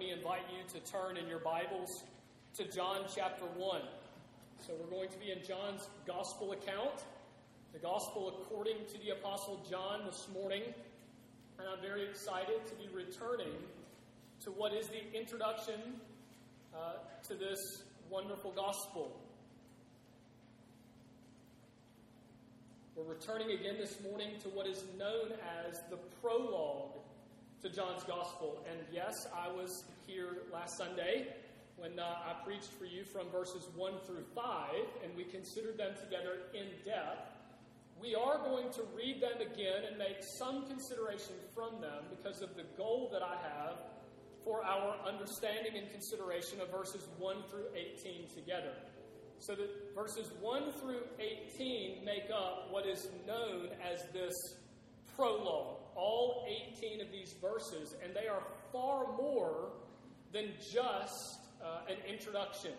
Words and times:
me 0.00 0.12
invite 0.12 0.40
you 0.50 0.80
to 0.80 0.90
turn 0.90 1.18
in 1.18 1.28
your 1.28 1.40
Bibles 1.40 2.04
to 2.54 2.64
John 2.64 3.00
chapter 3.14 3.44
1. 3.44 3.82
So 4.66 4.72
we're 4.80 4.88
going 4.88 5.10
to 5.10 5.18
be 5.18 5.30
in 5.30 5.46
John's 5.46 5.86
gospel 6.06 6.52
account, 6.52 7.04
the 7.74 7.80
gospel 7.80 8.40
according 8.40 8.76
to 8.94 8.98
the 9.04 9.10
Apostle 9.10 9.62
John 9.68 10.06
this 10.06 10.26
morning. 10.32 10.62
And 11.58 11.68
I'm 11.68 11.82
very 11.82 12.08
excited 12.08 12.66
to 12.66 12.74
be 12.76 12.88
returning 12.94 13.52
to 14.44 14.50
what 14.52 14.72
is 14.72 14.86
the 14.88 15.02
introduction 15.12 15.78
uh, 16.74 16.92
to 17.28 17.34
this 17.34 17.58
wonderful 18.08 18.52
gospel. 18.52 19.20
We're 22.96 23.04
returning 23.04 23.50
again 23.50 23.76
this 23.78 23.98
morning 24.02 24.30
to 24.44 24.48
what 24.48 24.66
is 24.66 24.82
known 24.98 25.32
as 25.68 25.78
the 25.90 25.98
prologue 26.22 26.99
to 27.62 27.68
John's 27.68 28.04
Gospel. 28.04 28.64
And 28.70 28.80
yes, 28.90 29.26
I 29.36 29.52
was 29.52 29.84
here 30.06 30.44
last 30.52 30.78
Sunday 30.78 31.28
when 31.76 31.98
uh, 31.98 32.02
I 32.04 32.42
preached 32.44 32.72
for 32.78 32.86
you 32.86 33.04
from 33.04 33.28
verses 33.30 33.68
1 33.76 33.92
through 34.06 34.24
5, 34.34 34.44
and 35.04 35.14
we 35.14 35.24
considered 35.24 35.76
them 35.76 35.92
together 36.02 36.38
in 36.54 36.66
depth. 36.84 37.36
We 38.00 38.14
are 38.14 38.38
going 38.38 38.72
to 38.72 38.82
read 38.96 39.20
them 39.20 39.40
again 39.40 39.84
and 39.88 39.98
make 39.98 40.22
some 40.22 40.66
consideration 40.68 41.34
from 41.54 41.82
them 41.82 42.04
because 42.08 42.40
of 42.40 42.56
the 42.56 42.64
goal 42.78 43.10
that 43.12 43.22
I 43.22 43.36
have 43.42 43.76
for 44.42 44.64
our 44.64 44.96
understanding 45.06 45.76
and 45.76 45.90
consideration 45.90 46.60
of 46.62 46.70
verses 46.70 47.08
1 47.18 47.36
through 47.50 47.66
18 47.74 48.28
together. 48.34 48.72
So 49.38 49.54
that 49.54 49.94
verses 49.94 50.30
1 50.40 50.72
through 50.80 51.02
18 51.18 52.04
make 52.06 52.30
up 52.34 52.68
what 52.70 52.86
is 52.86 53.08
known 53.26 53.68
as 53.84 54.04
this 54.14 54.34
prologue, 55.14 55.79
all 56.00 56.46
18 56.78 57.00
of 57.00 57.12
these 57.12 57.34
verses, 57.40 57.94
and 58.02 58.14
they 58.16 58.26
are 58.26 58.42
far 58.72 59.04
more 59.16 59.72
than 60.32 60.48
just 60.72 61.40
uh, 61.62 61.80
an 61.88 61.96
introduction. 62.08 62.72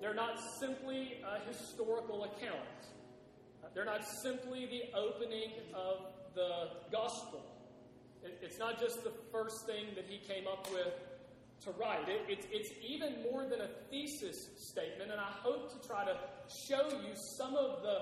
They're 0.00 0.14
not 0.14 0.38
simply 0.60 1.22
a 1.24 1.48
historical 1.48 2.24
account. 2.24 2.78
They're 3.74 3.84
not 3.84 4.04
simply 4.04 4.66
the 4.66 4.96
opening 4.96 5.52
of 5.74 6.06
the 6.34 6.68
gospel. 6.92 7.42
It's 8.42 8.58
not 8.58 8.80
just 8.80 9.04
the 9.04 9.12
first 9.32 9.66
thing 9.66 9.86
that 9.94 10.04
he 10.06 10.18
came 10.18 10.46
up 10.46 10.68
with 10.72 10.92
to 11.64 11.70
write. 11.72 12.08
It, 12.08 12.22
it's, 12.28 12.46
it's 12.50 12.70
even 12.86 13.22
more 13.30 13.44
than 13.44 13.60
a 13.60 13.68
thesis 13.90 14.48
statement, 14.58 15.10
and 15.10 15.20
I 15.20 15.30
hope 15.42 15.80
to 15.80 15.88
try 15.88 16.04
to 16.04 16.16
show 16.48 16.88
you 16.88 17.14
some 17.14 17.54
of 17.56 17.82
the 17.82 17.98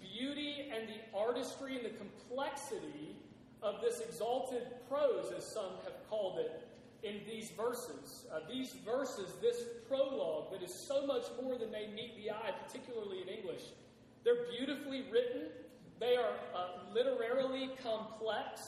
beauty 0.00 0.70
and 0.74 0.88
the 0.88 1.18
artistry 1.18 1.76
and 1.76 1.84
the 1.84 1.96
complexity 1.96 3.16
of 3.62 3.80
this 3.80 4.00
exalted 4.00 4.62
prose, 4.88 5.32
as 5.36 5.52
some 5.52 5.72
have 5.84 5.94
called 6.08 6.38
it, 6.38 6.68
in 7.02 7.20
these 7.26 7.50
verses. 7.50 8.26
Uh, 8.32 8.40
these 8.48 8.74
verses, 8.84 9.34
this 9.40 9.56
prologue 9.88 10.52
that 10.52 10.62
is 10.62 10.86
so 10.88 11.06
much 11.06 11.24
more 11.42 11.56
than 11.58 11.70
they 11.70 11.88
meet 11.94 12.16
the 12.16 12.30
eye, 12.30 12.52
particularly 12.66 13.22
in 13.22 13.28
English. 13.28 13.62
They're 14.24 14.46
beautifully 14.56 15.04
written, 15.10 15.48
they 15.98 16.16
are 16.16 16.34
uh, 16.54 16.92
literarily 16.94 17.70
complex, 17.82 18.60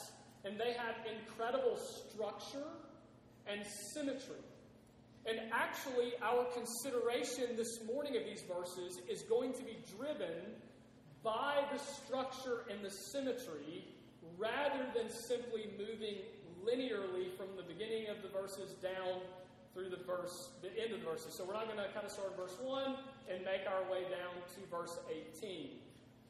and 0.45 0.59
they 0.59 0.73
have 0.73 0.95
incredible 1.19 1.77
structure 1.77 2.69
and 3.47 3.62
symmetry. 3.92 4.42
And 5.27 5.41
actually, 5.53 6.12
our 6.23 6.45
consideration 6.53 7.56
this 7.56 7.81
morning 7.86 8.17
of 8.17 8.25
these 8.25 8.42
verses 8.42 9.01
is 9.08 9.23
going 9.23 9.55
to 9.55 9.62
be 9.62 9.79
driven 9.97 10.55
by 11.23 11.64
the 11.73 11.79
structure 11.79 12.67
and 12.70 12.84
the 12.84 12.91
symmetry 12.91 13.84
rather 14.39 14.87
than 14.95 15.11
simply 15.11 15.69
moving 15.79 16.19
linearly 16.65 17.37
from 17.37 17.49
the 17.57 17.63
beginning 17.63 18.09
of 18.09 18.23
the 18.23 18.29
verses 18.29 18.75
down 18.83 19.21
through 19.75 19.91
the 19.91 20.03
verse, 20.07 20.51
the 20.63 20.71
end 20.81 20.95
of 20.95 21.01
the 21.01 21.07
verses. 21.07 21.35
So 21.35 21.45
we're 21.45 21.55
not 21.55 21.67
going 21.67 21.79
to 21.79 21.93
kind 21.93 22.07
of 22.07 22.13
start 22.13 22.37
verse 22.37 22.57
1 22.63 22.97
and 23.31 23.45
make 23.45 23.63
our 23.67 23.91
way 23.91 24.03
down 24.03 24.35
to 24.55 24.61
verse 24.71 24.99
18. 25.11 25.71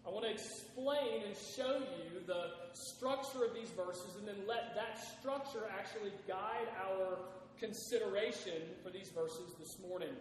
I 0.06 0.10
want 0.10 0.24
to 0.24 0.30
explain 0.30 1.22
and 1.26 1.36
show 1.56 1.80
you 1.96 2.20
the 2.26 2.50
structure 2.72 3.44
of 3.44 3.54
these 3.54 3.70
verses 3.70 4.16
and 4.18 4.28
then 4.28 4.46
let 4.46 4.74
that 4.74 5.00
structure 5.18 5.64
actually 5.78 6.12
guide 6.28 6.68
our 6.88 7.18
consideration 7.58 8.60
for 8.82 8.90
these 8.90 9.10
verses 9.10 9.54
this 9.58 9.78
morning. 9.86 10.12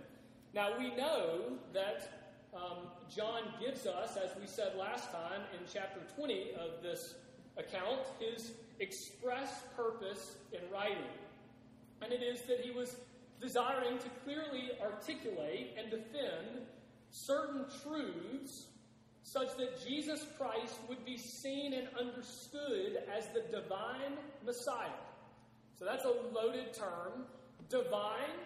Now, 0.54 0.78
we 0.78 0.96
know 0.96 1.54
that 1.74 2.24
um, 2.56 2.88
John 3.14 3.42
gives 3.60 3.88
us, 3.88 4.16
as 4.16 4.30
we 4.40 4.48
said 4.48 4.76
last 4.78 5.12
time 5.12 5.42
in 5.54 5.60
chapter 5.72 6.00
20 6.16 6.52
of 6.52 6.84
this 6.84 7.16
account, 7.58 8.02
his 8.20 8.52
express 8.80 9.64
purpose 9.76 10.36
in 10.52 10.60
writing. 10.72 11.04
And 12.02 12.12
it 12.12 12.22
is 12.24 12.42
that 12.44 12.62
he 12.62 12.72
was 12.72 12.96
desiring 13.42 13.98
to 14.00 14.10
clearly 14.24 14.70
articulate 14.82 15.76
and 15.78 15.90
defend 15.90 16.66
certain 17.12 17.66
truths 17.84 18.68
such 19.24 19.56
that 19.58 19.86
Jesus 19.88 20.26
Christ 20.38 20.78
would 20.90 21.06
be 21.06 21.18
seen 21.18 21.74
and 21.74 21.88
understood 22.00 23.04
as 23.16 23.28
the 23.34 23.42
divine 23.52 24.18
Messiah. 24.46 24.90
So 25.80 25.86
that's 25.86 26.06
a 26.06 26.34
loaded 26.34 26.74
term. 26.74 27.26
Divine 27.70 28.40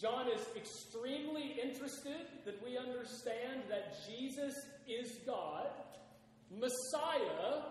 John 0.00 0.26
is 0.28 0.44
extremely 0.56 1.54
interested 1.62 2.26
that 2.44 2.62
we 2.64 2.76
understand 2.76 3.62
that 3.68 3.94
Jesus 4.08 4.54
is 4.88 5.18
God, 5.24 5.66
Messiah, 6.50 7.62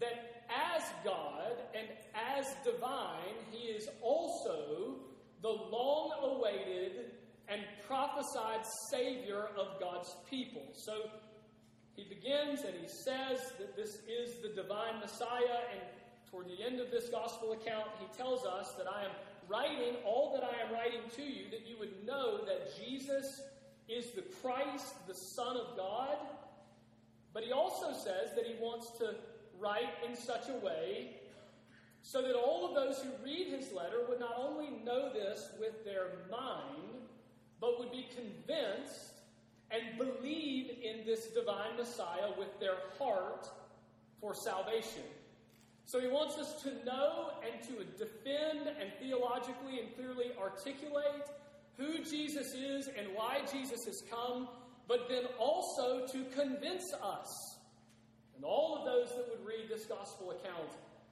that 0.00 0.44
as 0.50 0.82
God 1.04 1.52
and 1.74 1.86
as 2.14 2.46
divine, 2.64 3.36
he 3.52 3.68
is 3.68 3.88
also 4.02 4.96
the 5.42 5.48
long 5.48 6.12
awaited 6.22 7.12
and 7.48 7.62
prophesied 7.86 8.64
Savior 8.90 9.48
of 9.56 9.80
God's 9.80 10.14
people. 10.28 10.62
So 10.72 11.10
he 11.94 12.04
begins 12.04 12.60
and 12.60 12.74
he 12.80 12.88
says 12.88 13.52
that 13.58 13.76
this 13.76 13.98
is 14.08 14.40
the 14.42 14.48
divine 14.54 15.00
Messiah, 15.00 15.60
and 15.72 15.80
toward 16.30 16.46
the 16.46 16.64
end 16.64 16.80
of 16.80 16.90
this 16.90 17.08
gospel 17.08 17.52
account, 17.52 17.88
he 17.98 18.06
tells 18.16 18.44
us 18.44 18.72
that 18.78 18.86
I 18.86 19.04
am 19.04 19.10
writing 19.48 19.96
all 20.06 20.32
that 20.34 20.44
I 20.44 20.66
am 20.66 20.72
writing 20.72 21.00
to 21.16 21.22
you, 21.22 21.50
that 21.50 21.66
you 21.66 21.76
would 21.78 22.06
know 22.06 22.44
that 22.44 22.70
Jesus 22.78 23.42
is 23.88 24.12
the 24.12 24.22
Christ, 24.40 24.94
the 25.08 25.14
Son 25.14 25.56
of 25.56 25.76
God. 25.76 26.16
But 27.32 27.42
he 27.42 27.52
also 27.52 27.92
says 27.92 28.34
that 28.36 28.46
he 28.46 28.54
wants 28.60 28.90
to 28.98 29.16
write 29.60 29.90
in 30.08 30.16
such 30.16 30.48
a 30.48 30.64
way 30.64 31.16
so 32.02 32.22
that 32.22 32.34
all 32.34 32.66
of 32.66 32.74
those 32.74 33.02
who 33.02 33.10
read 33.24 33.48
his 33.48 33.72
letter 33.72 33.98
would 34.08 34.20
not 34.20 34.34
only 34.38 34.70
know 34.84 35.12
this 35.12 35.50
with 35.60 35.84
their 35.84 36.08
mind, 36.30 37.02
but 37.60 37.78
would 37.78 37.92
be 37.92 38.08
convinced 38.14 39.12
and 39.70 39.82
believe 39.98 40.70
in 40.82 41.04
this 41.04 41.28
divine 41.28 41.76
Messiah 41.76 42.30
with 42.38 42.58
their 42.58 42.76
heart 42.98 43.48
for 44.20 44.34
salvation. 44.34 45.02
So 45.84 46.00
he 46.00 46.08
wants 46.08 46.36
us 46.38 46.62
to 46.62 46.70
know 46.84 47.32
and 47.44 47.62
to 47.68 47.84
defend 47.98 48.68
and 48.80 48.90
theologically 49.00 49.80
and 49.80 49.94
clearly 49.96 50.32
articulate 50.40 51.28
who 51.76 51.98
Jesus 52.04 52.54
is 52.54 52.88
and 52.88 53.08
why 53.14 53.40
Jesus 53.52 53.84
has 53.86 54.02
come, 54.10 54.48
but 54.86 55.08
then 55.08 55.24
also 55.38 56.06
to 56.06 56.24
convince 56.36 56.92
us, 57.02 57.49
and 58.40 58.46
all 58.46 58.78
of 58.78 58.86
those 58.86 59.10
that 59.10 59.28
would 59.28 59.46
read 59.46 59.68
this 59.68 59.84
gospel 59.84 60.30
account, 60.30 60.70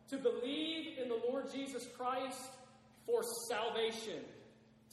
to 0.08 0.16
believe 0.16 0.96
in 0.98 1.10
the 1.10 1.20
Lord 1.28 1.52
Jesus 1.52 1.86
Christ 1.94 2.52
for 3.04 3.20
salvation, 3.50 4.22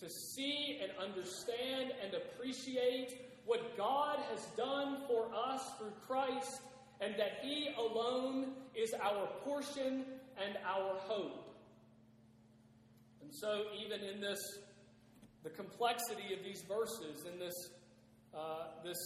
to 0.01 0.09
see 0.09 0.81
and 0.83 0.91
understand 0.99 1.93
and 2.03 2.13
appreciate 2.13 3.21
what 3.45 3.77
God 3.77 4.19
has 4.31 4.43
done 4.57 4.97
for 5.07 5.31
us 5.33 5.61
through 5.77 5.93
Christ 6.05 6.59
and 6.99 7.15
that 7.17 7.39
He 7.41 7.69
alone 7.77 8.47
is 8.75 8.93
our 9.01 9.27
portion 9.45 10.03
and 10.45 10.57
our 10.67 10.97
hope. 11.07 11.55
And 13.21 13.33
so, 13.33 13.63
even 13.81 14.01
in 14.01 14.19
this, 14.19 14.39
the 15.41 15.51
complexity 15.51 16.33
of 16.33 16.43
these 16.43 16.65
verses, 16.67 17.25
in 17.31 17.39
this, 17.39 17.69
uh, 18.37 18.83
this 18.83 18.97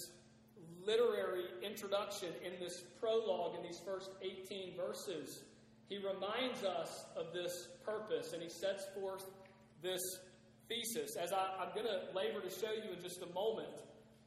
literary 0.85 1.45
introduction, 1.63 2.29
in 2.45 2.59
this 2.59 2.83
prologue, 2.99 3.55
in 3.55 3.63
these 3.63 3.79
first 3.85 4.11
18 4.21 4.75
verses, 4.75 5.43
he 5.87 5.97
reminds 5.97 6.63
us 6.63 7.05
of 7.15 7.33
this 7.33 7.67
purpose 7.83 8.33
and 8.33 8.41
he 8.43 8.49
sets 8.49 8.85
forth 8.93 9.25
this 9.81 10.01
thesis. 10.67 11.15
As 11.15 11.33
I, 11.33 11.47
I'm 11.59 11.73
going 11.73 11.87
to 11.87 12.15
labor 12.15 12.41
to 12.41 12.49
show 12.49 12.71
you 12.71 12.93
in 12.95 13.01
just 13.01 13.21
a 13.21 13.33
moment, 13.33 13.69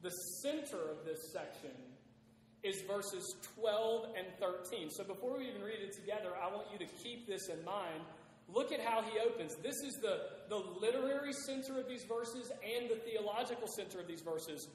the 0.01 0.11
center 0.41 0.91
of 0.91 1.05
this 1.05 1.31
section 1.31 1.71
is 2.63 2.81
verses 2.81 3.35
12 3.59 4.07
and 4.17 4.27
13. 4.39 4.89
So 4.89 5.03
before 5.03 5.37
we 5.37 5.47
even 5.47 5.61
read 5.61 5.79
it 5.79 5.93
together, 5.93 6.31
I 6.41 6.53
want 6.53 6.67
you 6.71 6.85
to 6.85 6.91
keep 7.03 7.27
this 7.27 7.49
in 7.49 7.63
mind. 7.63 8.01
Look 8.53 8.71
at 8.71 8.81
how 8.81 9.01
he 9.01 9.19
opens. 9.19 9.55
This 9.63 9.75
is 9.75 9.99
the, 10.01 10.19
the 10.49 10.57
literary 10.81 11.31
center 11.45 11.79
of 11.79 11.87
these 11.87 12.03
verses 12.03 12.51
and 12.63 12.89
the 12.89 12.97
theological 12.97 13.67
center 13.67 13.99
of 13.99 14.07
these 14.07 14.21
verses. 14.21 14.67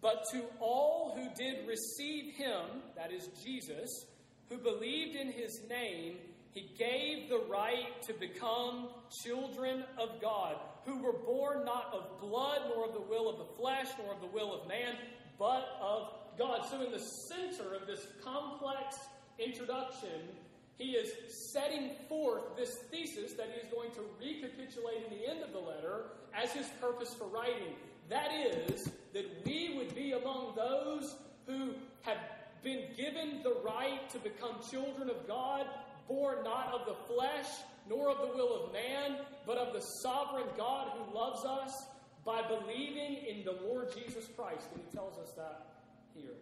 But 0.00 0.24
to 0.32 0.44
all 0.60 1.16
who 1.16 1.28
did 1.36 1.66
receive 1.66 2.34
him, 2.34 2.82
that 2.96 3.12
is 3.12 3.28
Jesus, 3.44 4.06
who 4.48 4.58
believed 4.58 5.16
in 5.16 5.32
his 5.32 5.60
name, 5.68 6.16
He 6.52 6.70
gave 6.78 7.28
the 7.28 7.42
right 7.50 8.00
to 8.06 8.14
become 8.14 8.88
children 9.24 9.84
of 9.98 10.20
God, 10.20 10.56
who 10.84 11.02
were 11.02 11.12
born 11.12 11.64
not 11.64 11.92
of 11.92 12.20
blood, 12.20 12.62
nor 12.74 12.86
of 12.86 12.94
the 12.94 13.00
will 13.00 13.28
of 13.28 13.38
the 13.38 13.54
flesh, 13.60 13.88
nor 14.02 14.14
of 14.14 14.20
the 14.20 14.28
will 14.28 14.54
of 14.54 14.68
man, 14.68 14.94
but 15.38 15.68
of 15.80 16.12
God. 16.38 16.64
So, 16.70 16.82
in 16.82 16.92
the 16.92 17.00
center 17.00 17.74
of 17.74 17.86
this 17.86 18.06
complex 18.24 18.96
introduction, 19.38 20.30
he 20.78 20.92
is 20.92 21.12
setting 21.52 21.90
forth 22.08 22.56
this 22.56 22.76
thesis 22.90 23.32
that 23.34 23.50
he 23.52 23.66
is 23.66 23.72
going 23.72 23.90
to 23.92 24.00
recapitulate 24.20 25.04
in 25.10 25.18
the 25.18 25.28
end 25.28 25.42
of 25.42 25.52
the 25.52 25.58
letter 25.58 26.04
as 26.32 26.52
his 26.52 26.66
purpose 26.80 27.12
for 27.14 27.26
writing. 27.26 27.74
That 28.08 28.30
is, 28.32 28.90
that 29.12 29.26
we 29.44 29.74
would 29.76 29.94
be 29.94 30.12
among 30.12 30.54
those 30.56 31.16
who 31.46 31.74
have 32.02 32.18
been 32.62 32.84
given 32.96 33.42
the 33.42 33.56
right 33.64 34.08
to 34.10 34.18
become 34.18 34.56
children 34.70 35.10
of 35.10 35.26
God, 35.26 35.66
born 36.08 36.42
not 36.44 36.72
of 36.72 36.86
the 36.86 37.14
flesh, 37.14 37.46
nor 37.88 38.10
of 38.10 38.18
the 38.18 38.36
will 38.36 38.64
of 38.64 38.72
man, 38.72 39.18
but 39.46 39.56
of 39.56 39.74
the 39.74 39.80
sovereign 40.02 40.46
God 40.56 40.88
who 40.96 41.14
loves 41.14 41.44
us 41.44 41.86
by 42.24 42.42
believing 42.42 43.24
in 43.26 43.44
the 43.44 43.56
Lord 43.66 43.94
Jesus 43.94 44.26
Christ. 44.36 44.68
And 44.74 44.82
he 44.84 44.96
tells 44.96 45.18
us 45.18 45.32
that 45.36 45.66
here. 46.14 46.34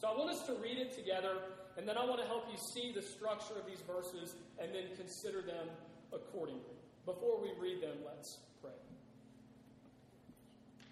So 0.00 0.08
I 0.08 0.16
want 0.16 0.30
us 0.30 0.46
to 0.46 0.54
read 0.54 0.78
it 0.78 0.96
together, 0.96 1.36
and 1.76 1.86
then 1.86 1.96
I 1.96 2.04
want 2.04 2.20
to 2.20 2.26
help 2.26 2.46
you 2.50 2.58
see 2.74 2.92
the 2.92 3.02
structure 3.02 3.54
of 3.58 3.66
these 3.66 3.82
verses 3.86 4.34
and 4.58 4.74
then 4.74 4.84
consider 4.96 5.42
them 5.42 5.68
accordingly. 6.12 6.76
Before 7.04 7.40
we 7.40 7.50
read 7.60 7.82
them, 7.82 7.96
let's 8.06 8.38
pray. 8.62 8.70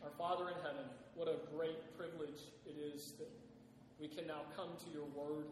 Our 0.02 0.10
Father 0.16 0.48
in 0.48 0.54
heaven, 0.62 0.86
what 1.14 1.26
a 1.26 1.36
great 1.54 1.96
privilege 1.98 2.38
it 2.66 2.76
is 2.78 3.12
that 3.18 3.30
we 3.98 4.06
can 4.06 4.26
now 4.26 4.46
come 4.54 4.70
to 4.84 4.90
your 4.94 5.06
word. 5.10 5.46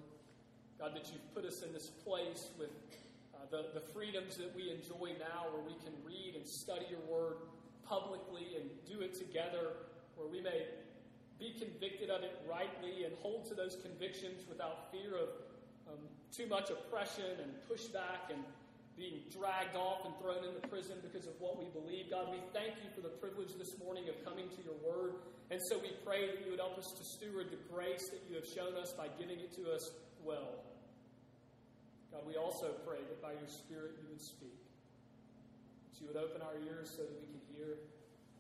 God, 0.78 0.94
that 0.94 1.10
you've 1.10 1.34
put 1.34 1.44
us 1.44 1.62
in 1.62 1.72
this 1.72 1.88
place 1.88 2.50
with 2.58 2.70
uh, 3.34 3.38
the, 3.50 3.74
the 3.74 3.80
freedoms 3.80 4.36
that 4.36 4.54
we 4.54 4.70
enjoy 4.70 5.16
now, 5.18 5.50
where 5.50 5.64
we 5.66 5.74
can 5.82 5.92
read 6.04 6.34
and 6.36 6.46
study 6.46 6.86
your 6.90 7.00
word 7.10 7.36
publicly 7.82 8.54
and 8.60 8.70
do 8.86 9.00
it 9.02 9.14
together, 9.14 9.72
where 10.14 10.28
we 10.28 10.40
may 10.40 10.66
be 11.38 11.56
convicted 11.58 12.10
of 12.10 12.22
it 12.22 12.38
rightly 12.48 13.04
and 13.04 13.14
hold 13.22 13.46
to 13.48 13.54
those 13.54 13.76
convictions 13.82 14.44
without 14.48 14.92
fear 14.92 15.14
of 15.16 15.28
um, 15.88 15.98
too 16.30 16.46
much 16.46 16.70
oppression 16.70 17.40
and 17.42 17.50
pushback 17.68 18.30
and 18.30 18.44
being 18.96 19.20
dragged 19.28 19.76
off 19.76 20.08
and 20.08 20.16
thrown 20.16 20.40
into 20.40 20.60
prison 20.72 20.96
because 21.04 21.28
of 21.28 21.36
what 21.36 21.60
we 21.60 21.68
believe. 21.76 22.08
God, 22.08 22.32
we 22.32 22.40
thank 22.56 22.80
you 22.80 22.88
for 22.96 23.04
the 23.04 23.12
privilege 23.20 23.52
this 23.60 23.76
morning 23.76 24.08
of 24.08 24.16
coming 24.24 24.48
to 24.48 24.60
your 24.64 24.76
word. 24.80 25.20
And 25.52 25.60
so 25.68 25.76
we 25.76 25.92
pray 26.00 26.32
that 26.32 26.40
you 26.40 26.48
would 26.48 26.64
help 26.64 26.80
us 26.80 26.88
to 26.96 27.04
steward 27.04 27.52
the 27.52 27.60
grace 27.68 28.08
that 28.08 28.24
you 28.24 28.40
have 28.40 28.48
shown 28.48 28.72
us 28.80 28.96
by 28.96 29.12
giving 29.20 29.36
it 29.36 29.52
to 29.60 29.68
us 29.68 29.84
well. 30.24 30.64
God, 32.08 32.24
we 32.24 32.40
also 32.40 32.72
pray 32.88 33.04
that 33.04 33.20
by 33.20 33.36
your 33.36 33.52
Spirit 33.52 34.00
you 34.00 34.08
would 34.08 34.24
speak. 34.24 34.56
That 35.92 36.00
you 36.00 36.08
would 36.08 36.16
open 36.16 36.40
our 36.40 36.56
ears 36.64 36.96
so 36.96 37.04
that 37.04 37.16
we 37.20 37.28
could 37.28 37.46
hear. 37.52 37.76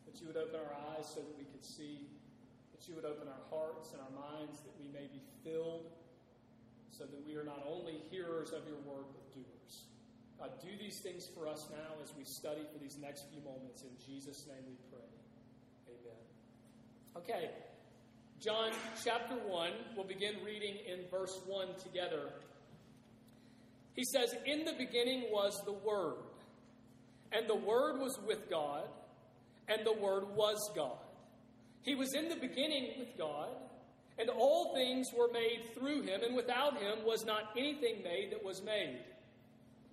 That 0.08 0.16
you 0.24 0.32
would 0.32 0.40
open 0.40 0.56
our 0.56 0.72
eyes 0.96 1.04
so 1.04 1.20
that 1.20 1.36
we 1.36 1.44
could 1.52 1.64
see. 1.68 2.08
That 2.72 2.80
you 2.88 2.96
would 2.96 3.04
open 3.04 3.28
our 3.28 3.44
hearts 3.52 3.92
and 3.92 4.00
our 4.00 4.14
minds 4.16 4.64
that 4.64 4.72
we 4.80 4.88
may 4.88 5.04
be 5.12 5.20
filled 5.44 5.92
so 6.96 7.04
that 7.04 7.20
we 7.28 7.36
are 7.36 7.44
not 7.44 7.60
only 7.68 8.00
hearers 8.08 8.56
of 8.56 8.64
your 8.64 8.80
word, 8.88 9.04
but. 9.12 9.25
God, 10.38 10.50
do 10.60 10.68
these 10.78 10.98
things 11.00 11.28
for 11.34 11.48
us 11.48 11.66
now 11.70 12.02
as 12.02 12.12
we 12.16 12.24
study 12.24 12.60
for 12.72 12.78
these 12.78 12.98
next 13.00 13.26
few 13.32 13.42
moments. 13.42 13.82
In 13.82 13.90
Jesus' 14.04 14.46
name 14.46 14.62
we 14.66 14.76
pray. 14.90 15.08
Amen. 15.88 16.22
Okay, 17.16 17.50
John 18.40 18.72
chapter 19.02 19.34
1, 19.34 19.70
we'll 19.96 20.06
begin 20.06 20.34
reading 20.44 20.76
in 20.86 21.00
verse 21.10 21.40
1 21.46 21.68
together. 21.82 22.28
He 23.94 24.04
says, 24.04 24.34
In 24.44 24.66
the 24.66 24.74
beginning 24.74 25.24
was 25.30 25.62
the 25.64 25.72
Word, 25.72 26.16
and 27.32 27.48
the 27.48 27.56
Word 27.56 27.98
was 27.98 28.18
with 28.26 28.50
God, 28.50 28.84
and 29.68 29.86
the 29.86 29.94
Word 29.94 30.24
was 30.34 30.70
God. 30.76 30.98
He 31.82 31.94
was 31.94 32.14
in 32.14 32.28
the 32.28 32.36
beginning 32.36 32.90
with 32.98 33.16
God, 33.16 33.48
and 34.18 34.28
all 34.28 34.74
things 34.74 35.08
were 35.16 35.30
made 35.32 35.62
through 35.74 36.02
him, 36.02 36.22
and 36.22 36.36
without 36.36 36.78
him 36.78 36.98
was 37.06 37.24
not 37.24 37.52
anything 37.56 38.02
made 38.02 38.32
that 38.32 38.44
was 38.44 38.62
made. 38.62 38.98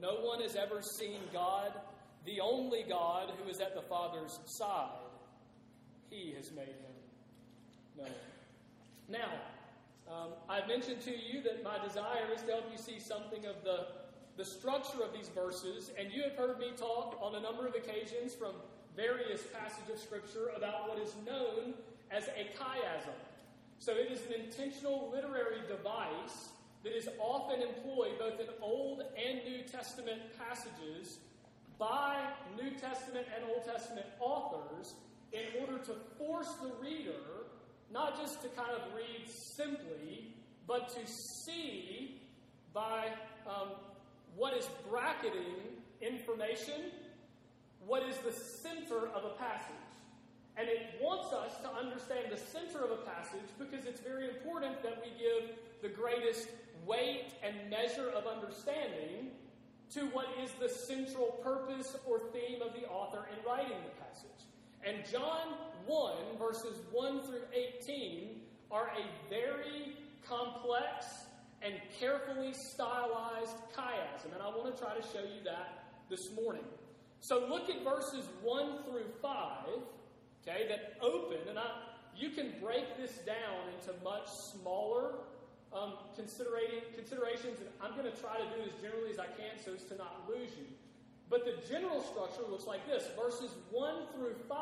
No 0.00 0.14
one 0.16 0.40
has 0.42 0.56
ever 0.56 0.82
seen 0.82 1.18
God, 1.32 1.72
the 2.24 2.40
only 2.40 2.84
God 2.88 3.32
who 3.38 3.50
is 3.50 3.60
at 3.60 3.74
the 3.74 3.82
Father's 3.82 4.38
side. 4.46 4.88
He 6.10 6.32
has 6.36 6.50
made 6.52 6.68
him 6.68 6.94
known. 7.96 8.08
Now, 9.08 9.30
um, 10.10 10.30
I've 10.48 10.68
mentioned 10.68 11.00
to 11.02 11.10
you 11.10 11.42
that 11.42 11.62
my 11.62 11.78
desire 11.84 12.32
is 12.34 12.42
to 12.42 12.52
help 12.52 12.64
you 12.72 12.78
see 12.78 12.98
something 12.98 13.44
of 13.46 13.62
the, 13.64 13.86
the 14.36 14.44
structure 14.44 15.02
of 15.02 15.12
these 15.12 15.28
verses, 15.28 15.90
and 15.98 16.12
you 16.12 16.22
have 16.22 16.34
heard 16.34 16.58
me 16.58 16.70
talk 16.76 17.18
on 17.20 17.34
a 17.34 17.40
number 17.40 17.66
of 17.66 17.74
occasions 17.74 18.34
from 18.34 18.52
various 18.96 19.42
passages 19.52 19.90
of 19.94 19.98
Scripture 19.98 20.50
about 20.56 20.88
what 20.88 20.98
is 20.98 21.14
known 21.26 21.74
as 22.10 22.28
a 22.28 22.44
chiasm. 22.58 23.14
So 23.78 23.92
it 23.92 24.10
is 24.10 24.26
an 24.26 24.32
intentional 24.32 25.10
literary 25.12 25.60
device 25.68 26.50
that 26.88 26.96
is 26.96 27.08
often 27.20 27.60
employed 27.60 28.18
both 28.18 28.40
in 28.40 28.46
Old 28.62 29.02
and 29.16 29.40
New 29.44 29.62
Testament 29.62 30.20
passages 30.38 31.18
by 31.78 32.16
New 32.56 32.70
Testament 32.70 33.26
and 33.36 33.44
Old 33.54 33.64
Testament 33.64 34.06
authors 34.20 34.94
in 35.32 35.60
order 35.60 35.78
to 35.84 35.92
force 36.16 36.48
the 36.62 36.72
reader 36.80 37.12
not 37.92 38.18
just 38.18 38.40
to 38.42 38.48
kind 38.48 38.70
of 38.70 38.82
read 38.94 39.28
simply, 39.28 40.34
but 40.66 40.88
to 40.88 41.00
see 41.44 42.22
by 42.72 43.08
um, 43.46 43.68
what 44.36 44.56
is 44.56 44.68
bracketing 44.88 45.56
information, 46.00 46.90
what 47.86 48.02
is 48.02 48.16
the 48.18 48.32
center 48.32 49.08
of 49.08 49.24
a 49.24 49.34
passage. 49.38 49.74
And 50.56 50.68
it 50.68 51.00
wants 51.00 51.32
us 51.32 51.52
to 51.62 51.70
understand 51.70 52.26
the 52.30 52.36
center 52.36 52.84
of 52.84 52.90
a 52.90 53.02
passage 53.02 53.48
because 53.58 53.84
it's 53.86 54.00
very 54.00 54.28
important 54.28 54.82
that 54.82 55.02
we 55.02 55.10
give 55.18 55.56
the 55.82 55.88
greatest 55.88 56.48
weight 56.86 57.32
and 57.42 57.54
measure 57.70 58.10
of 58.10 58.26
understanding 58.26 59.30
to 59.90 60.00
what 60.08 60.26
is 60.42 60.50
the 60.60 60.68
central 60.68 61.38
purpose 61.42 61.96
or 62.06 62.20
theme 62.32 62.60
of 62.62 62.74
the 62.74 62.86
author 62.88 63.26
in 63.32 63.48
writing 63.48 63.76
the 63.84 64.04
passage. 64.04 64.46
And 64.84 64.98
John 65.10 65.54
1, 65.86 66.14
verses 66.38 66.80
1 66.92 67.22
through 67.22 67.42
18, 67.80 68.40
are 68.70 68.88
a 68.88 69.30
very 69.30 69.94
complex 70.26 71.06
and 71.62 71.74
carefully 71.98 72.52
stylized 72.52 73.56
chiasm. 73.74 74.32
And 74.34 74.42
I 74.42 74.48
want 74.48 74.74
to 74.74 74.82
try 74.82 74.94
to 74.94 75.02
show 75.02 75.20
you 75.20 75.42
that 75.44 75.84
this 76.10 76.30
morning. 76.34 76.64
So 77.20 77.46
look 77.48 77.68
at 77.68 77.82
verses 77.82 78.28
1 78.42 78.84
through 78.84 79.06
5, 79.20 79.32
okay, 80.42 80.68
that 80.68 80.96
open, 81.02 81.38
and 81.48 81.58
I, 81.58 81.64
you 82.16 82.30
can 82.30 82.52
break 82.62 82.96
this 82.96 83.18
down 83.18 83.72
into 83.74 83.92
much 84.04 84.28
smaller 84.28 85.14
um, 85.72 85.94
considerations, 86.16 87.60
and 87.60 87.68
I'm 87.82 87.92
going 87.92 88.10
to 88.10 88.20
try 88.20 88.36
to 88.38 88.46
do 88.56 88.62
as 88.64 88.74
generally 88.80 89.10
as 89.10 89.18
I 89.18 89.26
can 89.26 89.62
so 89.62 89.74
as 89.74 89.84
to 89.84 89.96
not 89.96 90.24
lose 90.28 90.50
you. 90.56 90.66
But 91.30 91.44
the 91.44 91.60
general 91.68 92.00
structure 92.02 92.48
looks 92.48 92.66
like 92.66 92.86
this 92.86 93.04
verses 93.16 93.54
1 93.70 93.94
through 94.14 94.34
5, 94.48 94.58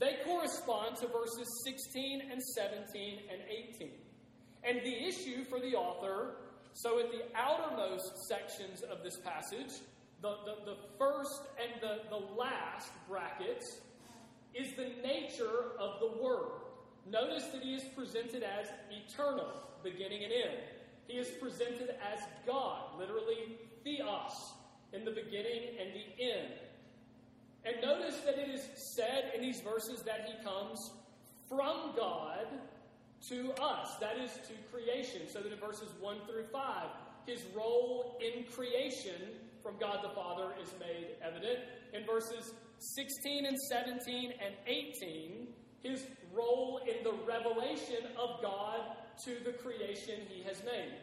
they 0.00 0.16
correspond 0.24 0.96
to 0.96 1.06
verses 1.06 1.46
16 1.64 2.22
and 2.30 2.42
17 2.42 3.18
and 3.30 3.40
18. 3.78 3.90
And 4.64 4.80
the 4.82 5.06
issue 5.06 5.44
for 5.44 5.60
the 5.60 5.76
author, 5.76 6.36
so 6.72 6.98
at 6.98 7.12
the 7.12 7.22
outermost 7.36 8.26
sections 8.28 8.82
of 8.82 9.04
this 9.04 9.18
passage, 9.20 9.80
the, 10.22 10.34
the, 10.44 10.72
the 10.72 10.76
first 10.98 11.42
and 11.62 11.80
the, 11.80 12.08
the 12.08 12.34
last 12.34 12.90
brackets, 13.08 13.80
is 14.54 14.72
the 14.74 14.90
nature 15.06 15.72
of 15.78 16.00
the 16.00 16.22
Word. 16.22 16.63
Notice 17.10 17.44
that 17.52 17.62
he 17.62 17.74
is 17.74 17.84
presented 17.94 18.42
as 18.42 18.68
eternal, 18.90 19.48
beginning 19.82 20.24
and 20.24 20.32
end. 20.32 20.58
He 21.06 21.18
is 21.18 21.28
presented 21.40 21.90
as 22.12 22.20
God, 22.46 22.98
literally 22.98 23.58
theos, 23.82 24.54
in 24.92 25.04
the 25.04 25.10
beginning 25.10 25.76
and 25.78 25.90
the 25.92 26.22
end. 26.22 26.52
And 27.64 27.76
notice 27.82 28.20
that 28.20 28.38
it 28.38 28.48
is 28.48 28.68
said 28.74 29.32
in 29.34 29.42
these 29.42 29.60
verses 29.60 30.02
that 30.02 30.28
he 30.28 30.44
comes 30.44 30.90
from 31.48 31.92
God 31.96 32.46
to 33.28 33.52
us, 33.62 33.96
that 34.00 34.18
is 34.18 34.32
to 34.32 34.52
creation. 34.70 35.22
So 35.28 35.40
that 35.40 35.52
in 35.52 35.58
verses 35.58 35.88
1 36.00 36.16
through 36.26 36.46
5, 36.52 36.86
his 37.26 37.42
role 37.54 38.18
in 38.20 38.44
creation 38.44 39.16
from 39.62 39.78
God 39.78 40.00
the 40.02 40.10
Father 40.10 40.52
is 40.62 40.68
made 40.78 41.16
evident. 41.22 41.58
In 41.94 42.04
verses 42.04 42.52
16 42.78 43.46
and 43.46 43.58
17 43.58 44.32
and 44.44 44.54
18, 44.66 45.48
his 45.84 46.04
role 46.32 46.80
in 46.88 47.04
the 47.04 47.12
revelation 47.24 48.08
of 48.18 48.42
God 48.42 48.80
to 49.24 49.36
the 49.44 49.52
creation 49.52 50.18
he 50.28 50.42
has 50.42 50.64
made. 50.64 50.94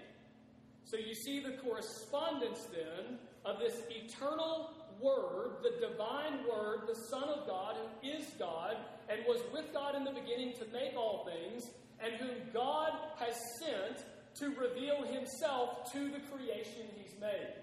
So 0.84 0.98
you 0.98 1.16
see 1.16 1.40
the 1.40 1.54
correspondence 1.64 2.68
then 2.74 3.18
of 3.46 3.60
this 3.60 3.82
eternal 3.90 4.72
Word, 5.00 5.64
the 5.64 5.88
divine 5.88 6.46
Word, 6.50 6.82
the 6.88 6.96
Son 6.96 7.24
of 7.24 7.48
God, 7.48 7.76
who 8.02 8.10
is 8.10 8.26
God 8.38 8.76
and 9.10 9.22
was 9.28 9.42
with 9.54 9.74
God 9.74 9.96
in 9.96 10.04
the 10.04 10.12
beginning 10.12 10.54
to 10.60 10.66
make 10.74 10.96
all 10.96 11.26
things, 11.26 11.70
and 12.04 12.14
whom 12.16 12.36
God 12.54 12.94
has 13.18 13.36
sent 13.60 14.06
to 14.36 14.50
reveal 14.60 15.04
himself 15.04 15.92
to 15.92 16.10
the 16.10 16.20
creation 16.32 16.86
he's 16.96 17.20
made. 17.20 17.54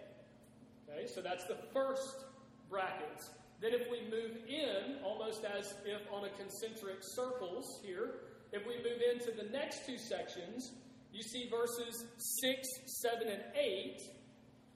Okay, 0.89 1.07
so 1.07 1.21
that's 1.21 1.45
the 1.45 1.57
first 1.73 2.25
bracket. 2.71 3.23
Then, 3.61 3.73
if 3.75 3.91
we 3.91 4.03
move 4.09 4.37
in, 4.47 5.03
almost 5.05 5.45
as 5.45 5.75
if 5.85 6.01
on 6.13 6.25
a 6.25 6.31
concentric 6.31 6.99
circles 7.01 7.81
here, 7.83 8.21
if 8.53 8.67
we 8.67 8.77
move 8.77 9.03
into 9.13 9.33
the 9.33 9.51
next 9.51 9.85
two 9.85 9.99
sections, 9.99 10.73
you 11.13 11.23
see 11.23 11.49
verses 11.51 12.05
6, 12.43 12.69
7, 13.03 13.29
and 13.29 13.43
8 13.55 14.01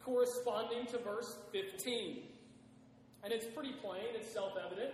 corresponding 0.05 0.87
to 0.87 0.99
verse 0.99 1.39
15. 1.53 2.23
And 3.25 3.33
it's 3.33 3.47
pretty 3.55 3.73
plain, 3.73 4.03
it's 4.15 4.33
self 4.33 4.55
evident. 4.59 4.93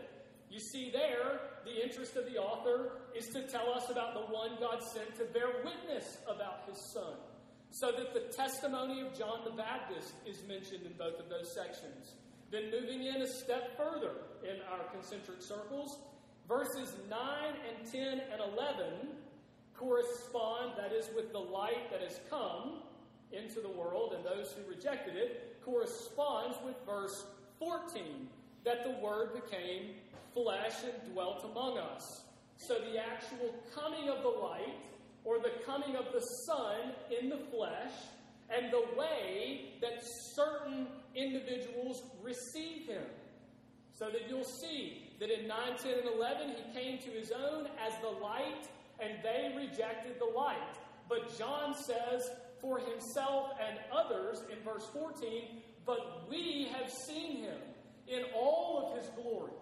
You 0.50 0.61
see 0.61 0.90
there, 0.90 1.40
the 1.64 1.83
interest 1.83 2.16
of 2.16 2.25
the 2.26 2.38
author 2.38 2.92
is 3.16 3.26
to 3.28 3.47
tell 3.49 3.73
us 3.73 3.90
about 3.90 4.14
the 4.14 4.33
one 4.33 4.57
God 4.61 4.83
sent 4.83 5.16
to 5.16 5.25
bear 5.25 5.49
witness 5.64 6.18
about 6.26 6.64
his 6.68 6.78
son. 6.92 7.14
So 7.71 7.92
that 7.92 8.14
the 8.14 8.33
testimony 8.33 9.02
of 9.02 9.16
John 9.18 9.40
the 9.45 9.50
Baptist 9.50 10.14
is 10.26 10.42
mentioned 10.49 10.87
in 10.87 10.92
both 10.97 11.21
of 11.21 11.28
those 11.28 11.54
sections. 11.54 12.14
Then 12.50 12.71
moving 12.71 13.05
in 13.05 13.23
a 13.23 13.26
step 13.26 13.76
further 13.76 14.12
in 14.43 14.57
our 14.73 14.85
concentric 14.93 15.43
circles, 15.43 15.99
verses 16.49 16.97
9 17.11 17.19
and 17.69 17.93
10 17.93 18.02
and 18.33 18.40
11 18.57 18.85
correspond, 19.75 20.73
that 20.76 20.93
is, 20.93 21.09
with 21.14 21.33
the 21.33 21.38
light 21.38 21.90
that 21.90 22.00
has 22.00 22.21
come 22.28 22.81
into 23.33 23.61
the 23.61 23.69
world 23.69 24.14
and 24.14 24.25
those 24.25 24.52
who 24.52 24.69
rejected 24.69 25.17
it, 25.17 25.62
corresponds 25.64 26.57
with 26.64 26.75
verse 26.87 27.26
14, 27.59 28.28
that 28.64 28.85
the 28.85 28.99
Word 29.05 29.35
became 29.35 29.95
flesh 30.33 30.75
and 30.85 31.12
dwelt 31.12 31.45
among 31.45 31.78
us. 31.78 32.23
So 32.57 32.75
the 32.75 32.99
actual 32.99 33.55
coming 33.75 34.09
of 34.09 34.23
the 34.23 34.28
light, 34.28 34.76
or 35.25 35.38
the 35.38 35.52
coming 35.67 35.97
of 35.97 36.07
the 36.12 36.21
Son 36.21 36.93
in 37.21 37.28
the 37.28 37.38
flesh, 37.50 37.93
and 38.50 38.73
the 38.73 38.99
way 38.99 39.75
that 39.81 40.02
certain 40.35 40.87
individuals 41.18 42.02
receive 42.22 42.87
him. 42.87 43.02
So 43.92 44.10
that 44.10 44.28
you'll 44.28 44.44
see 44.44 45.10
that 45.18 45.30
in 45.30 45.48
9, 45.48 45.58
10, 45.82 45.92
and 45.98 46.08
11, 46.14 46.50
he 46.50 46.80
came 46.80 46.98
to 46.98 47.10
his 47.10 47.32
own 47.32 47.66
as 47.84 47.92
the 48.00 48.22
light, 48.22 48.68
and 49.00 49.14
they 49.22 49.52
rejected 49.56 50.20
the 50.20 50.38
light. 50.38 50.56
But 51.08 51.37
John 51.37 51.75
says 51.75 52.30
for 52.60 52.78
himself 52.78 53.50
and 53.66 53.78
others 53.92 54.42
in 54.52 54.62
verse 54.64 54.87
14, 54.92 55.62
But 55.84 56.28
we 56.30 56.68
have 56.72 56.90
seen 56.90 57.42
him 57.42 57.58
in 58.06 58.25
all 58.34 58.92
of 58.92 58.98
his 58.98 59.10
glory 59.20 59.52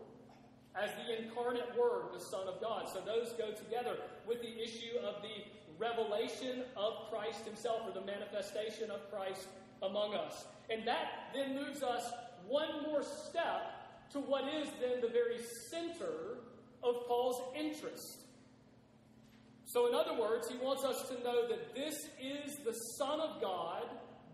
as 0.77 0.91
the 1.07 1.23
incarnate 1.23 1.69
Word, 1.79 2.13
the 2.13 2.21
Son 2.21 2.47
of 2.47 2.61
God. 2.61 2.89
So 2.93 3.01
those 3.01 3.33
go 3.33 3.53
together 3.53 3.97
with 4.27 4.43
the 4.43 4.63
issue 4.63 4.99
of 5.03 5.23
the 5.23 5.45
revelation 5.79 6.63
of 6.77 7.11
Christ 7.11 7.45
Himself, 7.45 7.83
or 7.87 7.93
the 7.93 8.07
manifestation 8.07 8.91
of 8.91 9.11
Christ 9.11 9.49
among 9.83 10.15
us. 10.15 10.47
And 10.71 10.87
that 10.87 11.31
then 11.35 11.55
moves 11.55 11.83
us 11.83 12.11
one 12.49 12.83
more 12.83 13.03
step 13.03 14.11
to 14.13 14.21
what 14.21 14.45
is 14.55 14.69
then 14.81 15.01
the 15.01 15.09
very 15.09 15.39
center 15.71 16.39
of 16.83 17.07
Paul's 17.07 17.41
interest. 17.57 18.23
So, 19.65 19.89
in 19.89 19.95
other 19.95 20.19
words, 20.19 20.49
he 20.49 20.57
wants 20.59 20.85
us 20.85 21.09
to 21.09 21.15
know 21.25 21.49
that 21.49 21.75
this 21.75 22.09
is 22.23 22.57
the 22.65 22.73
Son 22.99 23.21
of 23.21 23.41
God, 23.41 23.83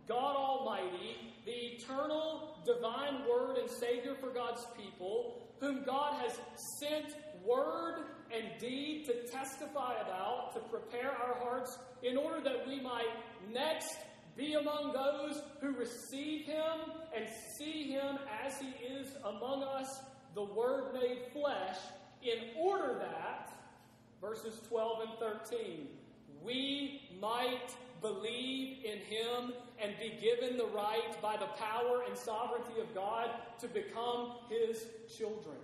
God 0.07 0.37
Almighty, 0.37 1.17
the 1.47 1.53
eternal 1.53 2.59
divine 2.67 3.23
Word 3.29 3.57
and 3.57 3.69
Savior 3.71 4.15
for 4.21 4.29
God's 4.29 4.65
people, 4.77 5.43
whom 5.59 5.85
God 5.85 6.21
has 6.21 6.39
sent 6.79 7.15
word 7.45 8.05
and 8.33 8.45
deed 8.61 9.05
to 9.07 9.27
testify 9.31 9.95
about, 10.01 10.53
to 10.55 10.61
prepare 10.61 11.11
our 11.11 11.35
hearts 11.41 11.79
in 12.03 12.17
order 12.17 12.41
that 12.43 12.67
we 12.67 12.81
might 12.81 13.09
next 13.53 13.97
be 14.37 14.55
among 14.55 14.93
those 14.93 15.43
who 15.61 15.73
receive 15.73 16.47
him 16.47 16.93
and 17.15 17.27
see 17.57 17.91
him 17.91 18.19
as 18.45 18.59
he 18.59 18.85
is 18.85 19.09
among 19.25 19.63
us, 19.63 20.01
the 20.35 20.43
Word 20.43 20.95
made 20.95 21.19
flesh, 21.33 21.77
in 22.23 22.39
order 22.57 22.99
that, 23.01 23.53
verses 24.21 24.61
12 24.69 25.01
and 25.03 25.19
13, 25.19 25.89
we 26.43 27.03
might 27.21 27.75
believe 28.01 28.79
in 28.85 28.99
him 28.99 29.53
and 29.81 29.93
be 29.99 30.19
given 30.21 30.57
the 30.57 30.67
right 30.67 31.21
by 31.21 31.37
the 31.37 31.47
power 31.47 32.03
and 32.09 32.17
sovereignty 32.17 32.81
of 32.81 32.93
God 32.95 33.31
to 33.61 33.69
become 33.69 34.33
his 34.49 34.85
children. 35.17 35.57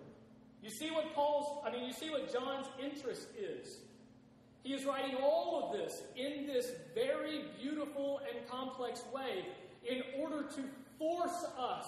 You 0.63 0.71
see 0.71 0.91
what 0.91 1.15
Paul's, 1.15 1.65
I 1.65 1.71
mean, 1.71 1.85
you 1.87 1.93
see 1.93 2.11
what 2.11 2.33
John's 2.33 2.67
interest 2.83 3.29
is. 3.39 3.79
He 4.69 4.75
is 4.75 4.85
writing 4.85 5.17
all 5.23 5.65
of 5.65 5.79
this 5.79 6.03
in 6.15 6.47
this 6.47 6.73
very 6.95 7.47
beautiful 7.59 8.21
and 8.29 8.47
complex 8.51 9.03
way 9.15 9.47
in 9.89 10.03
order 10.21 10.43
to 10.43 10.63
force 10.99 11.47
us 11.59 11.87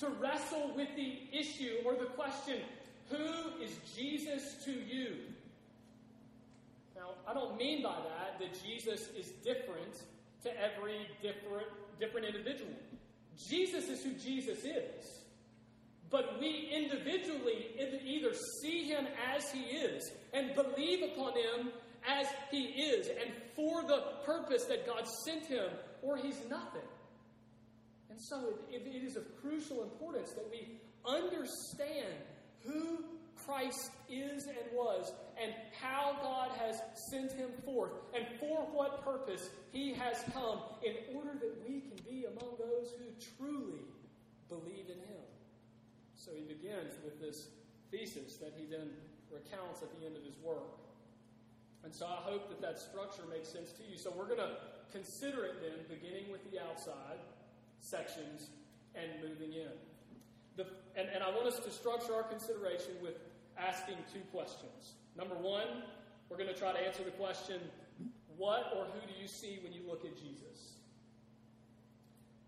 to 0.00 0.08
wrestle 0.08 0.72
with 0.74 0.88
the 0.96 1.20
issue 1.32 1.76
or 1.84 1.94
the 1.94 2.06
question 2.06 2.56
who 3.10 3.62
is 3.62 3.70
Jesus 3.94 4.56
to 4.64 4.72
you? 4.72 5.18
Now, 6.96 7.10
I 7.28 7.32
don't 7.32 7.56
mean 7.56 7.84
by 7.84 7.94
that 7.94 8.40
that 8.40 8.60
Jesus 8.60 9.08
is 9.16 9.28
different 9.44 10.02
to 10.42 10.50
every 10.60 11.06
different, 11.22 11.68
different 12.00 12.26
individual. 12.26 12.72
Jesus 13.48 13.88
is 13.88 14.02
who 14.02 14.14
Jesus 14.14 14.64
is. 14.64 15.20
But 16.10 16.40
we 16.40 16.72
individually 16.74 17.66
either 18.04 18.34
see 18.62 18.82
him 18.82 19.06
as 19.32 19.48
he 19.52 19.60
is 19.76 20.10
and 20.32 20.56
believe 20.56 21.04
upon 21.04 21.34
him 21.34 21.70
as 22.06 22.26
he 22.50 22.64
is 22.64 23.08
and 23.08 23.30
for 23.54 23.82
the 23.82 24.02
purpose 24.24 24.64
that 24.64 24.86
God 24.86 25.06
sent 25.24 25.46
him, 25.46 25.70
or 26.02 26.16
he's 26.16 26.38
nothing. 26.48 26.82
And 28.10 28.20
so 28.20 28.54
it, 28.70 28.82
it 28.86 29.04
is 29.04 29.16
of 29.16 29.24
crucial 29.40 29.82
importance 29.82 30.32
that 30.32 30.46
we 30.50 30.78
understand 31.04 32.14
who 32.64 33.04
Christ 33.44 33.90
is 34.10 34.46
and 34.46 34.56
was, 34.72 35.12
and 35.40 35.52
how 35.80 36.16
God 36.20 36.50
has 36.58 36.80
sent 37.10 37.32
him 37.32 37.50
forth, 37.64 37.92
and 38.14 38.26
for 38.40 38.66
what 38.72 39.04
purpose 39.04 39.50
he 39.70 39.92
has 39.94 40.24
come, 40.32 40.60
in 40.82 40.94
order 41.14 41.32
that 41.38 41.54
we 41.68 41.80
can 41.80 41.98
be 42.08 42.24
among 42.24 42.56
those 42.58 42.92
who 42.98 43.04
truly 43.36 43.84
believe 44.48 44.86
in 44.88 44.98
him. 44.98 45.24
So 46.14 46.32
he 46.34 46.42
begins 46.42 46.94
with 47.04 47.20
this 47.20 47.48
thesis 47.90 48.36
that 48.36 48.52
he 48.56 48.66
then 48.66 48.90
recounts 49.30 49.82
at 49.82 49.90
the 50.00 50.06
end 50.06 50.16
of 50.16 50.24
his 50.24 50.34
work. 50.42 50.85
And 51.86 51.94
so 51.94 52.04
I 52.04 52.18
hope 52.26 52.48
that 52.48 52.60
that 52.62 52.80
structure 52.80 53.22
makes 53.30 53.48
sense 53.48 53.70
to 53.78 53.82
you. 53.88 53.96
So 53.96 54.10
we're 54.10 54.26
going 54.26 54.42
to 54.42 54.58
consider 54.90 55.44
it 55.44 55.62
then, 55.62 55.86
beginning 55.86 56.32
with 56.32 56.42
the 56.50 56.58
outside 56.58 57.22
sections 57.78 58.50
and 58.96 59.06
moving 59.22 59.54
in. 59.54 59.70
The, 60.56 60.66
and, 60.98 61.08
and 61.14 61.22
I 61.22 61.30
want 61.30 61.46
us 61.46 61.60
to 61.60 61.70
structure 61.70 62.12
our 62.12 62.24
consideration 62.24 62.98
with 63.00 63.14
asking 63.56 63.98
two 64.12 64.18
questions. 64.34 64.98
Number 65.16 65.36
one, 65.36 65.86
we're 66.28 66.36
going 66.36 66.52
to 66.52 66.58
try 66.58 66.72
to 66.72 66.80
answer 66.80 67.04
the 67.04 67.12
question 67.12 67.60
what 68.36 68.72
or 68.76 68.86
who 68.86 69.06
do 69.06 69.14
you 69.22 69.28
see 69.28 69.60
when 69.62 69.72
you 69.72 69.82
look 69.86 70.04
at 70.04 70.16
Jesus? 70.16 70.74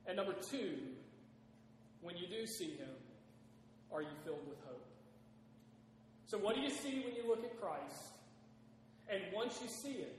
And 0.08 0.16
number 0.16 0.34
two, 0.50 0.78
when 2.02 2.16
you 2.16 2.26
do 2.26 2.44
see 2.44 2.72
him, 2.74 2.90
are 3.92 4.02
you 4.02 4.08
filled 4.24 4.46
with 4.48 4.58
hope? 4.66 4.84
So, 6.26 6.38
what 6.38 6.56
do 6.56 6.60
you 6.60 6.70
see 6.70 7.04
when 7.06 7.14
you 7.14 7.22
look 7.26 7.44
at 7.44 7.58
Christ? 7.60 8.17
And 9.10 9.22
once 9.34 9.58
you 9.62 9.68
see 9.68 10.00
it, 10.00 10.18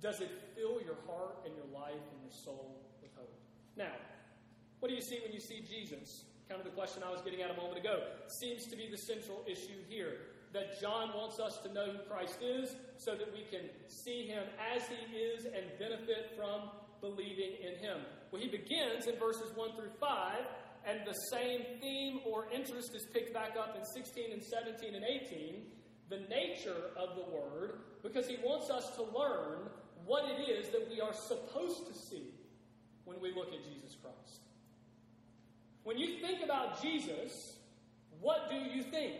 does 0.00 0.20
it 0.20 0.30
fill 0.54 0.80
your 0.82 0.98
heart 1.06 1.38
and 1.44 1.54
your 1.54 1.66
life 1.72 1.92
and 1.94 2.22
your 2.22 2.32
soul 2.32 2.80
with 3.00 3.10
hope? 3.16 3.34
Now, 3.76 3.92
what 4.80 4.88
do 4.88 4.94
you 4.94 5.02
see 5.02 5.18
when 5.22 5.32
you 5.32 5.40
see 5.40 5.62
Jesus? 5.62 6.24
Kind 6.48 6.60
of 6.60 6.66
the 6.66 6.74
question 6.74 7.02
I 7.06 7.10
was 7.10 7.22
getting 7.22 7.40
at 7.42 7.50
a 7.50 7.54
moment 7.54 7.78
ago. 7.78 8.02
Seems 8.26 8.66
to 8.66 8.76
be 8.76 8.88
the 8.90 8.98
central 8.98 9.44
issue 9.46 9.78
here. 9.88 10.16
That 10.52 10.80
John 10.80 11.14
wants 11.16 11.40
us 11.40 11.58
to 11.64 11.72
know 11.72 11.86
who 11.86 11.98
Christ 12.10 12.42
is 12.42 12.76
so 12.98 13.14
that 13.14 13.32
we 13.32 13.46
can 13.50 13.70
see 13.88 14.26
him 14.26 14.44
as 14.74 14.82
he 14.86 15.16
is 15.16 15.46
and 15.46 15.64
benefit 15.78 16.34
from 16.36 16.68
believing 17.00 17.56
in 17.62 17.78
him. 17.78 17.98
Well, 18.30 18.42
he 18.42 18.48
begins 18.48 19.06
in 19.06 19.18
verses 19.18 19.50
1 19.54 19.76
through 19.76 19.92
5 19.98 20.10
and 20.84 21.00
the 21.06 21.14
same 21.30 21.62
theme 21.80 22.20
or 22.26 22.46
interest 22.52 22.94
is 22.94 23.06
picked 23.12 23.32
back 23.32 23.56
up 23.58 23.76
in 23.78 23.84
16 23.84 24.32
and 24.32 24.42
17 24.42 24.94
and 24.94 25.04
18, 25.04 25.62
the 26.12 26.20
nature 26.28 26.90
of 26.94 27.16
the 27.16 27.22
Word, 27.34 27.78
because 28.02 28.28
he 28.28 28.36
wants 28.44 28.68
us 28.68 28.94
to 28.96 29.02
learn 29.02 29.60
what 30.04 30.24
it 30.28 30.46
is 30.46 30.68
that 30.68 30.86
we 30.90 31.00
are 31.00 31.14
supposed 31.14 31.86
to 31.86 31.94
see 31.94 32.26
when 33.06 33.18
we 33.18 33.32
look 33.32 33.48
at 33.48 33.64
Jesus 33.64 33.96
Christ. 34.02 34.42
When 35.84 35.96
you 35.98 36.18
think 36.18 36.44
about 36.44 36.82
Jesus, 36.82 37.56
what 38.20 38.50
do 38.50 38.56
you 38.56 38.82
think? 38.82 39.14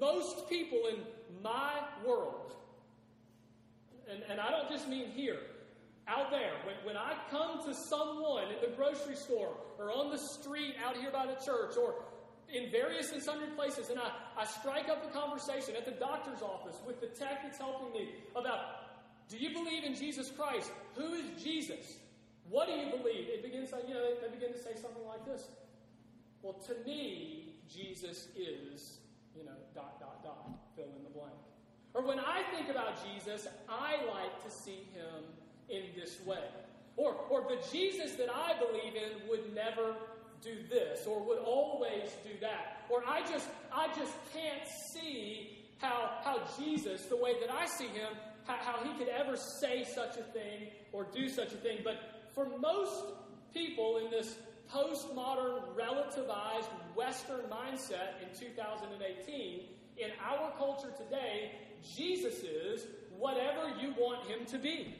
Most 0.00 0.48
people 0.48 0.80
in 0.90 0.98
my 1.44 1.74
world, 2.04 2.52
and, 4.10 4.20
and 4.28 4.40
I 4.40 4.50
don't 4.50 4.68
just 4.68 4.88
mean 4.88 5.10
here, 5.10 5.38
out 6.08 6.32
there, 6.32 6.54
when, 6.64 6.74
when 6.84 6.96
I 6.96 7.14
come 7.30 7.64
to 7.66 7.74
someone 7.88 8.48
in 8.48 8.68
the 8.68 8.76
grocery 8.76 9.16
store 9.16 9.56
or 9.78 9.92
on 9.92 10.10
the 10.10 10.18
street 10.18 10.74
out 10.84 10.96
here 10.96 11.12
by 11.12 11.26
the 11.26 11.36
church 11.44 11.76
or 11.80 11.94
in 12.52 12.70
various 12.70 13.12
and 13.12 13.22
sundry 13.22 13.48
places, 13.56 13.90
and 13.90 13.98
I, 13.98 14.10
I 14.38 14.44
strike 14.44 14.88
up 14.88 15.04
a 15.04 15.12
conversation 15.12 15.74
at 15.76 15.84
the 15.84 15.92
doctor's 15.92 16.42
office 16.42 16.76
with 16.86 17.00
the 17.00 17.08
tech 17.08 17.42
that's 17.42 17.58
helping 17.58 17.92
me 17.92 18.10
about 18.34 18.60
do 19.28 19.38
you 19.38 19.50
believe 19.52 19.82
in 19.82 19.96
Jesus 19.96 20.30
Christ? 20.30 20.70
Who 20.94 21.14
is 21.14 21.42
Jesus? 21.42 21.96
What 22.48 22.68
do 22.68 22.74
you 22.74 22.90
believe? 22.90 23.26
It 23.28 23.42
begins, 23.42 23.70
you 23.88 23.94
know, 23.94 24.14
they 24.22 24.28
begin 24.28 24.52
to 24.52 24.58
say 24.58 24.74
something 24.80 25.04
like 25.04 25.24
this. 25.26 25.48
Well, 26.42 26.54
to 26.68 26.74
me, 26.86 27.54
Jesus 27.68 28.28
is, 28.36 28.98
you 29.36 29.44
know, 29.44 29.56
dot, 29.74 29.98
dot, 29.98 30.22
dot, 30.22 30.48
fill 30.76 30.86
in 30.96 31.02
the 31.02 31.10
blank. 31.10 31.34
Or 31.92 32.02
when 32.02 32.20
I 32.20 32.42
think 32.54 32.68
about 32.70 32.98
Jesus, 33.04 33.48
I 33.68 33.96
like 34.06 34.44
to 34.44 34.50
see 34.50 34.86
him 34.94 35.24
in 35.68 35.82
this 35.98 36.20
way. 36.24 36.44
Or, 36.96 37.14
or 37.28 37.42
the 37.42 37.58
Jesus 37.72 38.12
that 38.12 38.28
I 38.32 38.52
believe 38.58 38.94
in 38.94 39.28
would 39.28 39.52
never 39.54 39.96
do 40.42 40.56
this 40.70 41.06
or 41.06 41.20
would 41.22 41.38
always 41.38 42.10
do 42.24 42.30
that. 42.40 42.84
Or 42.88 43.02
I 43.06 43.20
just 43.20 43.48
I 43.72 43.88
just 43.88 44.14
can't 44.32 44.66
see 44.92 45.58
how 45.78 46.10
how 46.22 46.40
Jesus, 46.58 47.06
the 47.06 47.16
way 47.16 47.34
that 47.40 47.50
I 47.50 47.66
see 47.66 47.88
him, 47.88 48.12
how, 48.44 48.56
how 48.56 48.84
he 48.84 48.96
could 48.98 49.08
ever 49.08 49.36
say 49.36 49.84
such 49.84 50.16
a 50.16 50.22
thing 50.22 50.68
or 50.92 51.04
do 51.04 51.28
such 51.28 51.52
a 51.52 51.56
thing. 51.56 51.78
But 51.84 51.96
for 52.34 52.46
most 52.58 53.04
people 53.52 53.98
in 54.04 54.10
this 54.10 54.36
postmodern, 54.72 55.62
relativized 55.76 56.68
Western 56.94 57.42
mindset 57.50 58.20
in 58.22 58.38
2018, 58.38 59.60
in 59.98 60.10
our 60.22 60.52
culture 60.58 60.92
today, 60.96 61.52
Jesus 61.96 62.40
is 62.40 62.86
whatever 63.16 63.70
you 63.80 63.94
want 63.98 64.26
him 64.28 64.44
to 64.46 64.58
be. 64.58 64.94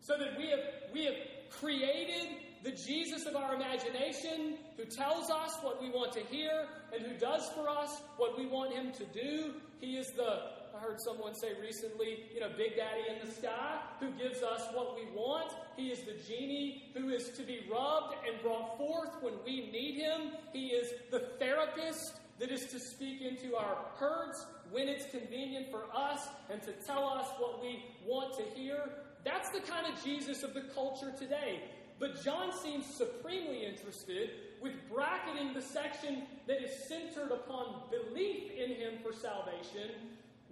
So 0.00 0.18
that 0.18 0.38
we 0.38 0.48
have, 0.50 0.60
we 0.92 1.04
have 1.04 1.14
created 1.50 2.28
the 2.62 2.72
Jesus 2.72 3.26
of 3.26 3.36
our 3.36 3.54
imagination 3.54 4.54
who 4.76 4.84
tells 4.84 5.30
us 5.30 5.56
what 5.62 5.80
we 5.80 5.90
want 5.90 6.12
to 6.12 6.20
hear 6.20 6.66
and 6.92 7.04
who 7.04 7.16
does 7.18 7.48
for 7.54 7.68
us 7.68 8.00
what 8.16 8.38
we 8.38 8.46
want 8.46 8.72
him 8.72 8.92
to 8.92 9.04
do. 9.06 9.54
He 9.80 9.96
is 9.96 10.10
the, 10.16 10.42
I 10.76 10.80
heard 10.80 11.00
someone 11.00 11.34
say 11.34 11.52
recently, 11.60 12.24
you 12.34 12.40
know, 12.40 12.50
Big 12.56 12.76
Daddy 12.76 13.02
in 13.08 13.26
the 13.26 13.32
sky 13.32 13.78
who 14.00 14.10
gives 14.12 14.42
us 14.42 14.62
what 14.72 14.96
we 14.96 15.06
want. 15.16 15.52
He 15.76 15.88
is 15.88 16.00
the 16.00 16.16
genie 16.26 16.90
who 16.94 17.10
is 17.10 17.30
to 17.36 17.42
be 17.42 17.60
rubbed 17.70 18.14
and 18.26 18.40
brought 18.42 18.76
forth 18.76 19.10
when 19.20 19.34
we 19.44 19.70
need 19.70 20.00
him. 20.00 20.32
He 20.52 20.68
is 20.68 20.92
the 21.10 21.20
therapist 21.38 22.14
that 22.40 22.50
is 22.50 22.66
to 22.66 22.80
speak 22.80 23.22
into 23.22 23.56
our 23.56 23.76
hurts 23.96 24.46
when 24.70 24.88
it's 24.88 25.06
convenient 25.10 25.70
for 25.70 25.84
us 25.96 26.28
and 26.50 26.62
to 26.62 26.72
tell 26.86 27.08
us 27.08 27.26
what 27.38 27.62
we 27.62 27.84
want 28.06 28.36
to 28.36 28.44
hear. 28.58 28.90
That's 29.24 29.50
the 29.50 29.60
kind 29.60 29.86
of 29.92 30.02
Jesus 30.04 30.42
of 30.42 30.54
the 30.54 30.62
culture 30.74 31.12
today. 31.18 31.62
But 31.98 32.22
John 32.24 32.52
seems 32.62 32.86
supremely 32.96 33.64
interested 33.64 34.30
with 34.62 34.72
bracketing 34.92 35.52
the 35.52 35.62
section 35.62 36.22
that 36.46 36.62
is 36.62 36.70
centered 36.88 37.32
upon 37.32 37.82
belief 37.90 38.52
in 38.52 38.70
him 38.76 38.94
for 39.02 39.12
salvation 39.12 39.90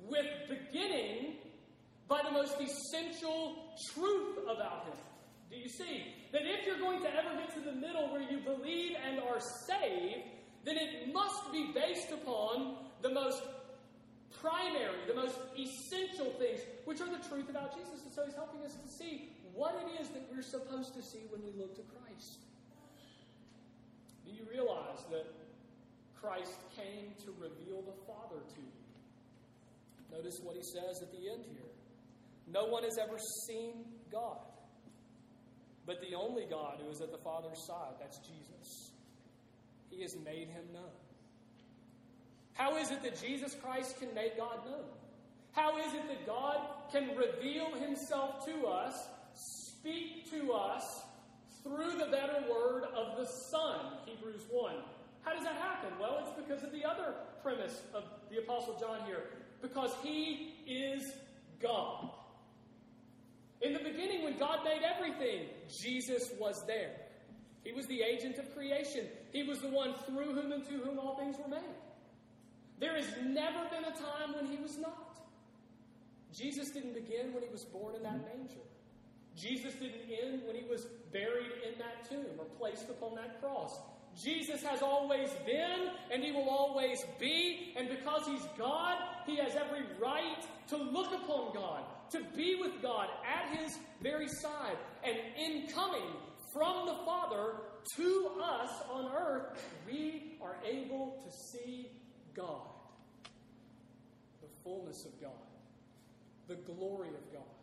with 0.08 0.26
beginning 0.48 1.34
by 2.08 2.22
the 2.22 2.30
most 2.30 2.54
essential 2.60 3.74
truth 3.94 4.38
about 4.44 4.86
him. 4.86 4.98
Do 5.50 5.56
you 5.56 5.68
see? 5.68 6.14
That 6.32 6.42
if 6.42 6.66
you're 6.66 6.78
going 6.78 7.00
to 7.02 7.08
ever 7.08 7.36
get 7.38 7.54
to 7.54 7.60
the 7.60 7.72
middle 7.72 8.10
where 8.10 8.22
you 8.22 8.38
believe 8.38 8.92
and 9.06 9.20
are 9.20 9.40
saved, 9.66 10.24
then 10.64 10.76
it 10.76 11.12
must 11.12 11.52
be 11.52 11.70
based 11.72 12.10
upon 12.10 12.76
the 13.02 13.10
most 13.10 13.42
primary, 14.40 14.98
the 15.06 15.14
most 15.14 15.36
essential 15.56 16.32
things, 16.38 16.60
which 16.84 17.00
are 17.00 17.08
the 17.08 17.22
truth 17.28 17.48
about 17.48 17.76
Jesus. 17.76 18.02
And 18.04 18.12
so 18.12 18.24
he's 18.24 18.34
helping 18.34 18.62
us 18.62 18.74
to 18.74 18.88
see 18.88 19.30
what 19.56 19.74
it 19.82 20.00
is 20.00 20.08
that 20.10 20.22
we're 20.30 20.42
supposed 20.42 20.94
to 20.94 21.02
see 21.02 21.24
when 21.30 21.42
we 21.42 21.50
look 21.58 21.74
to 21.76 21.82
Christ. 21.82 22.38
Do 24.26 24.32
you 24.32 24.46
realize 24.50 25.02
that 25.10 25.26
Christ 26.20 26.58
came 26.76 27.12
to 27.24 27.32
reveal 27.40 27.82
the 27.82 27.96
Father 28.06 28.36
to 28.36 28.60
you? 28.60 28.76
Notice 30.12 30.40
what 30.42 30.56
he 30.56 30.62
says 30.62 31.02
at 31.02 31.10
the 31.10 31.30
end 31.30 31.44
here. 31.50 31.70
No 32.52 32.66
one 32.66 32.84
has 32.84 32.98
ever 32.98 33.18
seen 33.46 33.72
God, 34.12 34.38
but 35.86 36.00
the 36.00 36.14
only 36.14 36.44
God 36.48 36.78
who 36.82 36.90
is 36.90 37.00
at 37.00 37.10
the 37.10 37.18
Father's 37.18 37.64
side, 37.66 37.94
that's 37.98 38.18
Jesus. 38.18 38.92
He 39.90 40.02
has 40.02 40.16
made 40.24 40.48
him 40.48 40.64
known. 40.72 40.84
How 42.54 42.76
is 42.76 42.90
it 42.90 43.02
that 43.02 43.20
Jesus 43.20 43.54
Christ 43.54 43.98
can 43.98 44.14
make 44.14 44.36
God 44.36 44.64
known? 44.64 44.84
How 45.52 45.78
is 45.78 45.92
it 45.94 46.06
that 46.08 46.26
God 46.26 46.58
can 46.92 47.16
reveal 47.16 47.74
himself 47.74 48.44
to 48.46 48.66
us, 48.66 48.94
speak 49.78 50.30
to 50.30 50.52
us 50.52 51.02
through 51.62 51.92
the 51.98 52.06
better 52.06 52.44
word 52.50 52.84
of 52.94 53.16
the 53.18 53.26
Son? 53.26 53.80
Hebrews 54.06 54.42
1. 54.50 54.74
How 55.22 55.34
does 55.34 55.44
that 55.44 55.56
happen? 55.56 55.90
Well, 56.00 56.18
it's 56.20 56.48
because 56.48 56.62
of 56.62 56.72
the 56.72 56.84
other 56.84 57.14
premise 57.42 57.82
of 57.94 58.04
the 58.30 58.38
Apostle 58.38 58.76
John 58.78 59.04
here. 59.06 59.24
Because 59.60 59.90
he 60.02 60.54
is 60.66 61.02
God. 61.60 62.10
In 63.62 63.72
the 63.72 63.80
beginning, 63.80 64.22
when 64.22 64.38
God 64.38 64.60
made 64.64 64.82
everything, 64.82 65.46
Jesus 65.82 66.30
was 66.38 66.62
there. 66.66 66.92
He 67.64 67.72
was 67.72 67.86
the 67.86 68.02
agent 68.02 68.38
of 68.38 68.54
creation. 68.54 69.06
He 69.32 69.42
was 69.42 69.58
the 69.58 69.68
one 69.68 69.94
through 70.06 70.34
whom 70.34 70.52
and 70.52 70.64
to 70.64 70.74
whom 70.74 70.98
all 70.98 71.16
things 71.16 71.36
were 71.36 71.48
made. 71.48 71.74
There 72.78 72.94
has 72.94 73.08
never 73.24 73.68
been 73.70 73.84
a 73.84 73.96
time 73.96 74.34
when 74.34 74.46
he 74.46 74.62
was 74.62 74.78
not. 74.78 75.18
Jesus 76.32 76.70
didn't 76.70 76.94
begin 76.94 77.32
when 77.32 77.42
he 77.42 77.48
was 77.50 77.64
born 77.64 77.96
in 77.96 78.02
that 78.02 78.20
manger. 78.24 78.60
Jesus 79.36 79.74
didn't 79.74 80.10
end 80.10 80.42
when 80.46 80.56
he 80.56 80.64
was 80.68 80.86
buried 81.12 81.52
in 81.66 81.78
that 81.78 82.08
tomb 82.08 82.38
or 82.38 82.46
placed 82.58 82.88
upon 82.88 83.14
that 83.16 83.40
cross. 83.40 83.78
Jesus 84.20 84.62
has 84.62 84.80
always 84.80 85.28
been 85.44 85.90
and 86.10 86.22
he 86.22 86.32
will 86.32 86.48
always 86.48 86.98
be. 87.20 87.74
And 87.76 87.88
because 87.88 88.26
he's 88.26 88.46
God, 88.58 88.96
he 89.26 89.36
has 89.36 89.54
every 89.54 89.84
right 90.00 90.42
to 90.68 90.76
look 90.76 91.12
upon 91.12 91.54
God, 91.54 91.84
to 92.12 92.22
be 92.34 92.56
with 92.58 92.80
God 92.80 93.08
at 93.26 93.58
his 93.58 93.78
very 94.02 94.28
side. 94.28 94.76
And 95.04 95.16
in 95.38 95.68
coming 95.68 96.10
from 96.52 96.86
the 96.86 96.94
Father 97.04 97.56
to 97.96 98.30
us 98.42 98.70
on 98.90 99.12
earth, 99.12 99.62
we 99.86 100.38
are 100.42 100.56
able 100.64 101.22
to 101.24 101.30
see 101.30 101.90
God, 102.34 102.68
the 104.40 104.48
fullness 104.64 105.04
of 105.04 105.20
God, 105.20 105.30
the 106.48 106.56
glory 106.72 107.08
of 107.08 107.32
God, 107.32 107.55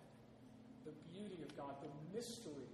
beauty 1.13 1.41
of 1.43 1.55
God, 1.55 1.75
the 1.81 1.93
mystery 2.15 2.69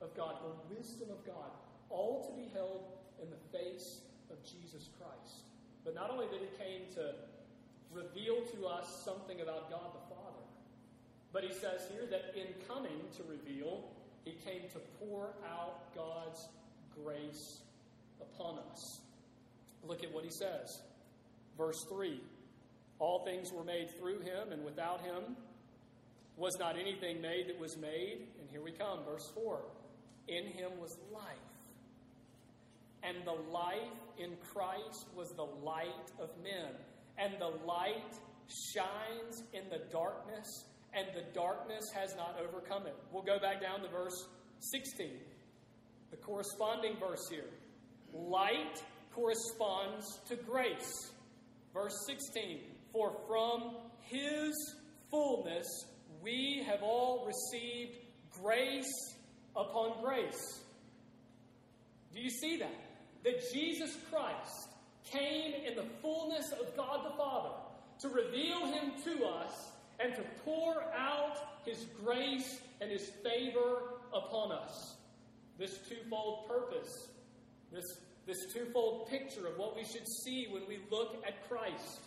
of 0.00 0.14
God, 0.16 0.36
the 0.42 0.74
wisdom 0.74 1.08
of 1.10 1.24
God, 1.24 1.52
all 1.90 2.24
to 2.26 2.32
be 2.34 2.48
held 2.52 2.84
in 3.22 3.28
the 3.30 3.58
face 3.58 4.00
of 4.30 4.42
Jesus 4.42 4.88
Christ. 4.98 5.44
But 5.84 5.94
not 5.94 6.10
only 6.10 6.26
that 6.26 6.40
he 6.40 6.50
came 6.58 6.82
to 6.96 7.14
reveal 7.94 8.42
to 8.56 8.66
us 8.66 9.02
something 9.04 9.40
about 9.40 9.70
God 9.70 9.92
the 9.94 10.14
Father. 10.14 10.42
But 11.32 11.44
he 11.44 11.52
says 11.52 11.88
here 11.90 12.06
that 12.10 12.34
in 12.36 12.46
coming 12.68 13.00
to 13.16 13.22
reveal, 13.24 13.84
he 14.24 14.32
came 14.44 14.62
to 14.72 14.78
pour 14.98 15.28
out 15.48 15.94
God's 15.94 16.48
grace 17.02 17.58
upon 18.20 18.58
us. 18.72 19.00
Look 19.86 20.02
at 20.02 20.12
what 20.12 20.24
he 20.24 20.30
says. 20.30 20.80
Verse 21.56 21.84
3 21.88 22.20
All 22.98 23.24
things 23.24 23.52
were 23.52 23.64
made 23.64 23.90
through 23.98 24.20
him, 24.20 24.52
and 24.52 24.64
without 24.64 25.00
him 25.02 25.36
was 26.36 26.56
not 26.58 26.76
anything 26.78 27.20
made 27.20 27.48
that 27.48 27.58
was 27.58 27.76
made. 27.76 28.26
And 28.40 28.48
here 28.50 28.62
we 28.62 28.72
come, 28.72 29.04
verse 29.04 29.30
4 29.34 29.60
In 30.28 30.46
him 30.46 30.70
was 30.80 30.96
life. 31.12 31.22
And 33.02 33.18
the 33.24 33.52
life 33.52 33.98
in 34.18 34.36
Christ 34.52 35.06
was 35.14 35.30
the 35.36 35.46
light 35.64 36.10
of 36.18 36.30
men. 36.42 36.70
And 37.18 37.34
the 37.38 37.52
light 37.66 38.14
shines 38.48 39.42
in 39.52 39.68
the 39.70 39.80
darkness, 39.92 40.64
and 40.92 41.06
the 41.14 41.22
darkness 41.32 41.84
has 41.94 42.14
not 42.16 42.36
overcome 42.42 42.86
it. 42.86 42.96
We'll 43.12 43.22
go 43.22 43.38
back 43.38 43.60
down 43.60 43.82
to 43.82 43.88
verse 43.88 44.26
16, 44.58 45.10
the 46.10 46.16
corresponding 46.16 46.96
verse 46.98 47.28
here. 47.30 47.50
Light 48.12 48.82
corresponds 49.12 50.20
to 50.28 50.36
grace. 50.36 51.10
Verse 51.72 51.94
16 52.06 52.60
For 52.92 53.16
from 53.26 53.76
his 54.00 54.54
fullness 55.10 55.66
we 56.24 56.64
have 56.66 56.82
all 56.82 57.26
received 57.26 57.92
grace 58.42 59.14
upon 59.54 60.02
grace. 60.02 60.60
Do 62.14 62.20
you 62.20 62.30
see 62.30 62.56
that? 62.56 62.74
That 63.24 63.52
Jesus 63.52 63.96
Christ 64.10 64.68
came 65.04 65.52
in 65.66 65.76
the 65.76 65.84
fullness 66.00 66.50
of 66.52 66.74
God 66.76 67.04
the 67.04 67.16
Father 67.16 67.50
to 68.00 68.08
reveal 68.08 68.66
him 68.66 68.92
to 69.04 69.26
us 69.26 69.52
and 70.00 70.14
to 70.14 70.22
pour 70.44 70.82
out 70.96 71.36
his 71.64 71.86
grace 72.02 72.58
and 72.80 72.90
his 72.90 73.10
favor 73.22 73.82
upon 74.12 74.52
us. 74.52 74.94
This 75.58 75.78
twofold 75.88 76.48
purpose, 76.48 77.08
this, 77.72 77.98
this 78.26 78.52
twofold 78.52 79.08
picture 79.08 79.46
of 79.46 79.56
what 79.56 79.76
we 79.76 79.84
should 79.84 80.08
see 80.08 80.48
when 80.50 80.62
we 80.66 80.78
look 80.90 81.22
at 81.26 81.48
Christ, 81.48 82.00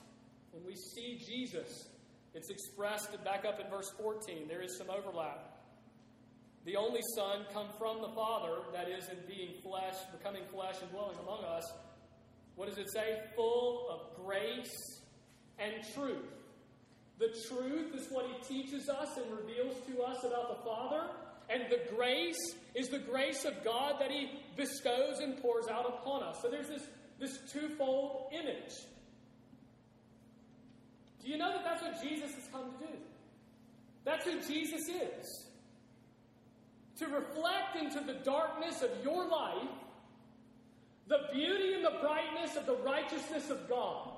when 0.51 0.65
we 0.65 0.75
see 0.75 1.21
Jesus, 1.25 1.87
it's 2.37 2.51
expressed 2.51 3.11
back 3.23 3.45
up 3.45 3.59
in 3.59 3.67
verse 3.67 3.89
14. 3.99 4.47
There 4.47 4.61
is 4.61 4.77
some 4.77 4.91
overlap. 4.91 5.57
The 6.65 6.75
only 6.75 7.01
Son 7.15 7.45
come 7.51 7.65
from 7.79 7.99
the 8.01 8.09
Father, 8.09 8.57
that 8.73 8.87
is, 8.87 9.09
in 9.09 9.17
being 9.27 9.55
flesh, 9.63 9.95
becoming 10.15 10.43
flesh 10.53 10.75
and 10.79 10.91
dwelling 10.91 11.17
among 11.23 11.43
us. 11.45 11.63
What 12.55 12.69
does 12.69 12.77
it 12.77 12.91
say? 12.91 13.21
Full 13.35 13.87
of 13.89 14.23
grace 14.23 15.01
and 15.57 15.73
truth. 15.95 16.29
The 17.17 17.33
truth 17.49 17.95
is 17.95 18.07
what 18.11 18.27
he 18.27 18.61
teaches 18.61 18.87
us 18.87 19.17
and 19.17 19.25
reveals 19.35 19.75
to 19.87 20.03
us 20.03 20.23
about 20.23 20.59
the 20.59 20.63
Father, 20.63 21.09
and 21.49 21.63
the 21.71 21.95
grace 21.95 22.55
is 22.75 22.89
the 22.89 22.99
grace 22.99 23.45
of 23.45 23.63
God 23.63 23.95
that 23.99 24.11
he 24.11 24.29
bestows 24.55 25.21
and 25.21 25.41
pours 25.41 25.67
out 25.67 25.87
upon 25.87 26.21
us. 26.21 26.37
So 26.43 26.49
there's 26.49 26.67
this, 26.67 26.87
this 27.19 27.39
twofold 27.51 28.31
image. 28.31 28.73
Do 31.27 31.33
you 31.33 31.39
know 31.39 31.51
that 31.51 31.65
that's 31.65 31.81
what 31.81 32.01
Jesus 32.01 32.33
has 32.35 32.47
come 32.53 32.71
to 32.71 32.87
do? 32.87 32.93
That's 34.05 34.23
who 34.23 34.39
Jesus 34.47 34.87
is. 34.87 35.45
To 36.99 37.05
reflect 37.07 37.75
into 37.75 37.99
the 37.99 38.13
darkness 38.23 38.81
of 38.81 38.91
your 39.03 39.27
life 39.27 39.67
the 41.07 41.19
beauty 41.33 41.73
and 41.73 41.83
the 41.83 41.99
brightness 42.01 42.55
of 42.55 42.65
the 42.65 42.77
righteousness 42.77 43.49
of 43.49 43.67
God. 43.67 44.09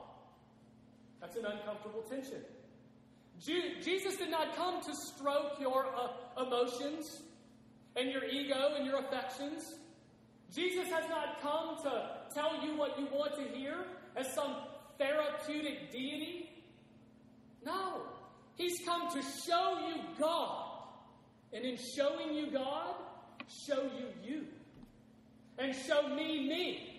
That's 1.20 1.36
an 1.36 1.46
uncomfortable 1.46 2.04
tension. 2.08 2.42
Jesus 3.40 4.18
did 4.18 4.30
not 4.30 4.56
come 4.56 4.80
to 4.84 4.94
stroke 4.94 5.54
your 5.60 5.88
uh, 5.88 6.44
emotions 6.44 7.24
and 7.96 8.12
your 8.12 8.26
ego 8.26 8.76
and 8.78 8.86
your 8.86 9.00
affections. 9.00 9.74
Jesus 10.54 10.88
has 10.90 11.10
not 11.10 11.42
come 11.42 11.78
to 11.84 12.10
tell 12.36 12.64
you 12.64 12.78
what 12.78 13.00
you 13.00 13.08
want 13.12 13.36
to 13.36 13.58
hear 13.58 13.86
as 14.16 14.32
some 14.34 14.58
therapeutic 15.00 15.92
deity. 15.92 16.50
No, 17.66 18.02
He's 18.56 18.80
come 18.86 19.10
to 19.12 19.22
show 19.46 19.80
you 19.88 20.02
God. 20.20 20.66
And 21.54 21.66
in 21.66 21.78
showing 21.78 22.36
you 22.36 22.52
God, 22.52 22.96
show 23.48 23.84
you 23.84 24.08
you. 24.24 24.46
And 25.58 25.76
show 25.76 26.08
me 26.10 26.48
me 26.48 26.90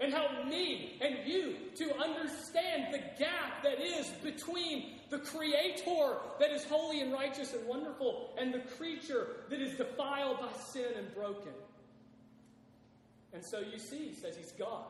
and 0.00 0.12
help 0.12 0.46
me 0.48 0.98
and 1.00 1.16
you 1.26 1.54
to 1.76 1.96
understand 1.96 2.92
the 2.92 2.98
gap 3.18 3.62
that 3.62 3.80
is 3.80 4.08
between 4.22 4.94
the 5.10 5.18
Creator 5.18 6.16
that 6.40 6.50
is 6.50 6.64
holy 6.64 7.00
and 7.00 7.12
righteous 7.12 7.54
and 7.54 7.66
wonderful 7.66 8.34
and 8.38 8.52
the 8.52 8.60
creature 8.76 9.28
that 9.48 9.60
is 9.60 9.76
defiled 9.76 10.40
by 10.40 10.48
sin 10.58 10.86
and 10.96 11.14
broken. 11.14 11.52
And 13.32 13.44
so 13.44 13.60
you 13.60 13.78
see, 13.78 14.08
he 14.08 14.14
says 14.14 14.36
he's 14.36 14.52
God. 14.52 14.84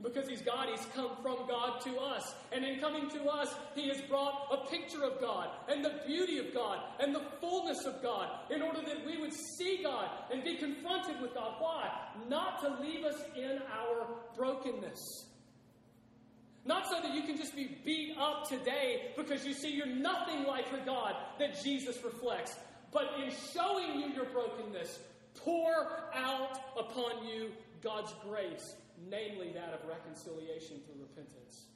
Because 0.00 0.28
he's 0.28 0.42
God, 0.42 0.68
he's 0.70 0.86
come 0.94 1.10
from 1.22 1.48
God 1.48 1.80
to 1.80 1.98
us. 1.98 2.34
And 2.52 2.64
in 2.64 2.78
coming 2.78 3.10
to 3.10 3.24
us, 3.24 3.52
he 3.74 3.88
has 3.88 4.00
brought 4.02 4.46
a 4.52 4.68
picture 4.68 5.02
of 5.02 5.20
God 5.20 5.48
and 5.68 5.84
the 5.84 6.00
beauty 6.06 6.38
of 6.38 6.54
God 6.54 6.78
and 7.00 7.12
the 7.12 7.22
fullness 7.40 7.84
of 7.84 8.00
God 8.00 8.28
in 8.50 8.62
order 8.62 8.80
that 8.82 9.04
we 9.04 9.16
would 9.20 9.32
see 9.32 9.80
God 9.82 10.08
and 10.32 10.44
be 10.44 10.56
confronted 10.56 11.20
with 11.20 11.34
God. 11.34 11.54
Why? 11.58 11.90
Not 12.28 12.60
to 12.62 12.80
leave 12.80 13.04
us 13.04 13.20
in 13.36 13.58
our 13.76 14.06
brokenness. 14.36 15.24
Not 16.64 16.86
so 16.88 17.00
that 17.02 17.14
you 17.14 17.22
can 17.22 17.36
just 17.36 17.56
be 17.56 17.78
beat 17.84 18.16
up 18.20 18.48
today 18.48 19.12
because 19.16 19.44
you 19.44 19.52
see 19.52 19.70
you're 19.70 19.86
nothing 19.86 20.44
like 20.44 20.70
the 20.70 20.84
God 20.84 21.14
that 21.40 21.60
Jesus 21.64 21.96
reflects, 22.04 22.54
but 22.92 23.10
in 23.18 23.32
showing 23.52 24.00
you 24.00 24.14
your 24.14 24.26
brokenness, 24.26 25.00
pour 25.34 26.02
out 26.14 26.60
upon 26.78 27.26
you 27.26 27.50
God's 27.82 28.12
grace 28.28 28.74
namely 29.08 29.52
that 29.52 29.72
of 29.72 29.88
reconciliation 29.88 30.80
through 30.84 31.00
repentance. 31.00 31.66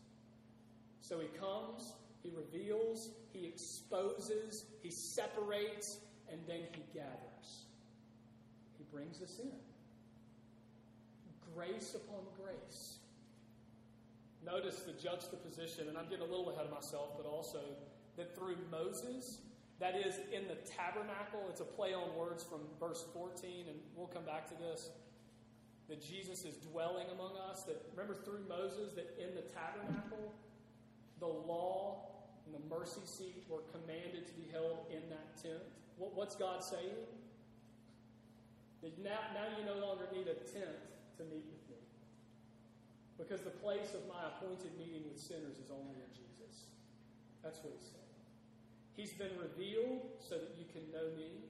So 1.01 1.19
he 1.19 1.29
comes, 1.39 1.93
he 2.23 2.31
reveals, 2.31 3.11
he 3.33 3.47
exposes, 3.47 4.65
he 4.83 4.91
separates, 4.91 5.99
and 6.31 6.41
then 6.47 6.61
he 6.73 6.83
gathers. 6.95 7.67
He 8.79 8.85
brings 8.93 9.21
us 9.23 9.39
in. 9.39 9.51
Grace 11.55 11.95
upon 11.95 12.21
grace. 12.41 12.97
Notice 14.45 14.81
the 14.81 14.93
juxtaposition, 14.93 15.89
and 15.89 15.99
I'm 15.99 16.09
getting 16.09 16.27
a 16.27 16.31
little 16.31 16.51
ahead 16.51 16.65
of 16.65 16.73
myself, 16.73 17.11
but 17.17 17.29
also 17.29 17.61
that 18.17 18.35
through 18.35 18.57
Moses, 18.71 19.39
that 19.79 19.95
is 19.97 20.17
in 20.33 20.49
the 20.49 20.57
tabernacle, 20.67 21.41
it's 21.49 21.61
a 21.61 21.65
play 21.65 21.95
on 21.95 22.15
words 22.17 22.43
from 22.45 22.61
verse 22.81 23.05
14, 23.13 23.67
and 23.69 23.77
we'll 23.97 24.07
come 24.07 24.25
back 24.25 24.49
to 24.49 24.55
this 24.55 24.91
that 25.89 26.01
Jesus 26.03 26.45
is 26.45 26.57
dwelling 26.57 27.07
among 27.13 27.33
us. 27.51 27.65
That 27.65 27.83
remember 27.93 28.15
through 28.15 28.45
Moses 28.49 28.93
that 28.95 29.17
in 29.19 29.35
the 29.35 29.43
tabernacle, 29.53 30.33
the 31.21 31.27
law 31.27 32.13
and 32.47 32.55
the 32.55 32.65
mercy 32.69 33.05
seat 33.05 33.45
were 33.49 33.63
commanded 33.71 34.27
to 34.27 34.35
be 34.35 34.47
held 34.51 34.87
in 34.91 35.03
that 35.11 35.37
tent. 35.41 35.63
What, 35.99 36.15
what's 36.15 36.35
God 36.35 36.63
saying? 36.65 37.07
That 38.83 38.99
now, 38.99 39.21
now 39.35 39.47
you 39.55 39.63
no 39.65 39.79
longer 39.79 40.11
need 40.11 40.27
a 40.27 40.35
tent 40.51 40.83
to 41.19 41.23
meet 41.31 41.47
with 41.47 41.65
me. 41.71 41.79
Because 43.19 43.43
the 43.47 43.55
place 43.63 43.95
of 43.95 44.03
my 44.11 44.35
appointed 44.35 44.75
meeting 44.75 45.07
with 45.07 45.21
sinners 45.21 45.63
is 45.63 45.71
only 45.71 45.95
in 45.95 46.11
Jesus. 46.11 46.67
That's 47.45 47.63
what 47.63 47.71
he's 47.79 47.87
saying. 47.87 48.03
He's 48.99 49.15
been 49.15 49.33
revealed 49.39 50.03
so 50.19 50.37
that 50.37 50.53
you 50.59 50.67
can 50.69 50.83
know 50.91 51.15
me 51.15 51.47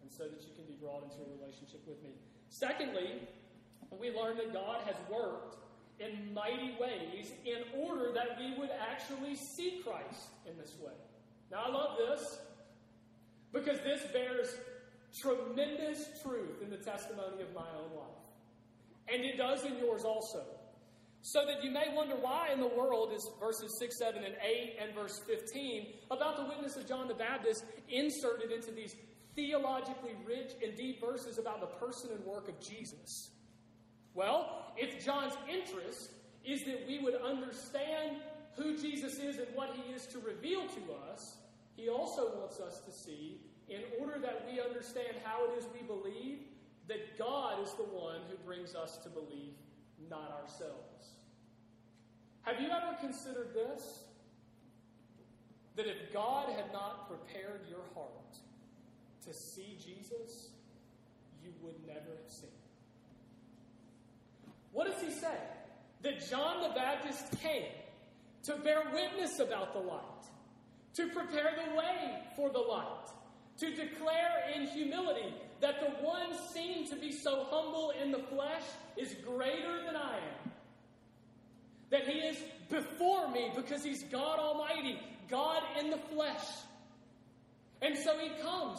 and 0.00 0.08
so 0.08 0.24
that 0.24 0.40
you 0.40 0.52
can 0.56 0.64
be 0.64 0.80
brought 0.80 1.04
into 1.04 1.20
a 1.20 1.28
relationship 1.36 1.84
with 1.84 2.00
me. 2.02 2.16
Secondly, 2.48 3.28
we 3.98 4.10
learn 4.10 4.36
that 4.36 4.52
God 4.52 4.82
has 4.86 4.96
worked 5.10 5.56
in 5.98 6.32
mighty 6.32 6.74
ways 6.80 7.32
in 7.44 7.80
order 7.80 8.12
that 8.14 8.38
we 8.38 8.58
would 8.58 8.70
actually 8.90 9.34
see 9.34 9.82
Christ 9.84 10.28
in 10.48 10.56
this 10.56 10.76
way. 10.80 10.92
Now, 11.50 11.64
I 11.66 11.70
love 11.70 11.98
this 11.98 12.38
because 13.52 13.78
this 13.80 14.02
bears 14.12 14.54
tremendous 15.20 16.08
truth 16.22 16.62
in 16.62 16.70
the 16.70 16.76
testimony 16.76 17.42
of 17.42 17.52
my 17.54 17.66
own 17.76 17.96
life. 17.96 18.10
And 19.12 19.24
it 19.24 19.36
does 19.36 19.64
in 19.64 19.76
yours 19.78 20.04
also. 20.04 20.44
So 21.22 21.44
that 21.44 21.62
you 21.62 21.70
may 21.70 21.92
wonder 21.94 22.14
why 22.14 22.50
in 22.52 22.60
the 22.60 22.68
world 22.68 23.12
is 23.12 23.28
verses 23.38 23.76
6, 23.78 23.98
7, 23.98 24.24
and 24.24 24.34
8 24.42 24.76
and 24.80 24.94
verse 24.94 25.20
15 25.26 25.88
about 26.10 26.36
the 26.36 26.44
witness 26.44 26.76
of 26.76 26.88
John 26.88 27.08
the 27.08 27.14
Baptist 27.14 27.64
inserted 27.90 28.52
into 28.52 28.70
these 28.70 28.94
theologically 29.36 30.12
rich 30.24 30.52
and 30.64 30.74
deep 30.76 31.00
verses 31.00 31.38
about 31.38 31.60
the 31.60 31.66
person 31.66 32.10
and 32.14 32.24
work 32.24 32.48
of 32.48 32.58
Jesus. 32.60 33.30
Well, 34.14 34.72
if 34.76 35.04
John's 35.04 35.34
interest 35.48 36.10
is 36.44 36.64
that 36.64 36.84
we 36.86 36.98
would 36.98 37.14
understand 37.14 38.16
who 38.56 38.76
Jesus 38.76 39.18
is 39.18 39.38
and 39.38 39.46
what 39.54 39.70
he 39.74 39.92
is 39.92 40.06
to 40.06 40.18
reveal 40.18 40.62
to 40.66 40.80
us, 41.12 41.36
he 41.76 41.88
also 41.88 42.38
wants 42.38 42.60
us 42.60 42.80
to 42.80 42.92
see, 42.92 43.40
in 43.68 43.80
order 44.00 44.18
that 44.20 44.46
we 44.50 44.60
understand 44.60 45.14
how 45.24 45.44
it 45.44 45.58
is 45.58 45.64
we 45.72 45.86
believe, 45.86 46.40
that 46.88 47.16
God 47.18 47.62
is 47.62 47.72
the 47.74 47.84
one 47.84 48.20
who 48.28 48.36
brings 48.44 48.74
us 48.74 48.98
to 48.98 49.08
believe, 49.08 49.54
not 50.08 50.32
ourselves. 50.42 51.14
Have 52.42 52.60
you 52.60 52.68
ever 52.68 52.96
considered 53.00 53.54
this? 53.54 54.04
that 55.80 55.86
if 55.86 56.12
God 56.12 56.48
had 56.50 56.72
not 56.72 57.08
prepared 57.08 57.62
your 57.68 57.80
heart 57.94 58.36
to 59.24 59.32
see 59.32 59.78
Jesus, 59.82 60.50
you 61.42 61.52
would 61.62 61.74
never 61.86 62.16
have 62.22 62.30
seen. 62.30 62.59
What 64.72 64.86
does 64.86 65.02
he 65.02 65.10
say? 65.10 65.36
That 66.02 66.28
John 66.28 66.62
the 66.62 66.74
Baptist 66.74 67.40
came 67.40 67.66
to 68.44 68.56
bear 68.56 68.82
witness 68.92 69.38
about 69.38 69.72
the 69.72 69.80
light, 69.80 70.00
to 70.94 71.08
prepare 71.08 71.52
the 71.56 71.76
way 71.76 72.22
for 72.36 72.50
the 72.50 72.58
light, 72.58 73.06
to 73.58 73.70
declare 73.70 74.50
in 74.54 74.66
humility 74.68 75.34
that 75.60 75.80
the 75.80 76.04
one 76.04 76.34
seen 76.54 76.88
to 76.88 76.96
be 76.96 77.12
so 77.12 77.46
humble 77.50 77.92
in 78.02 78.10
the 78.10 78.18
flesh 78.18 78.62
is 78.96 79.14
greater 79.26 79.84
than 79.84 79.96
I 79.96 80.16
am. 80.16 80.52
That 81.90 82.08
he 82.08 82.20
is 82.20 82.38
before 82.70 83.30
me 83.30 83.50
because 83.54 83.84
he's 83.84 84.04
God 84.04 84.38
Almighty, 84.38 84.98
God 85.28 85.62
in 85.78 85.90
the 85.90 85.98
flesh. 85.98 86.46
And 87.82 87.96
so 87.98 88.16
he 88.18 88.30
comes. 88.42 88.78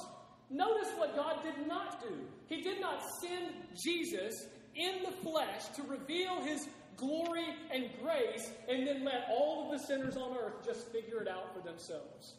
Notice 0.50 0.90
what 0.98 1.16
God 1.16 1.44
did 1.44 1.68
not 1.68 2.02
do. 2.02 2.16
He 2.48 2.62
did 2.62 2.82
not 2.82 3.02
send 3.22 3.54
Jesus 3.82 4.48
in 4.76 5.04
the 5.04 5.12
flesh 5.30 5.68
to 5.76 5.84
reveal 5.84 6.42
his 6.42 6.68
glory 6.98 7.46
and 7.72 7.90
grace 8.02 8.52
and 8.70 8.88
then 8.88 9.04
let 9.04 9.28
all 9.30 9.66
of 9.66 9.80
the 9.80 9.86
sinners 9.86 10.16
on 10.18 10.38
earth 10.38 10.66
just 10.66 10.92
figure 10.92 11.22
it 11.22 11.28
out 11.28 11.54
for 11.54 11.62
themselves. 11.68 12.36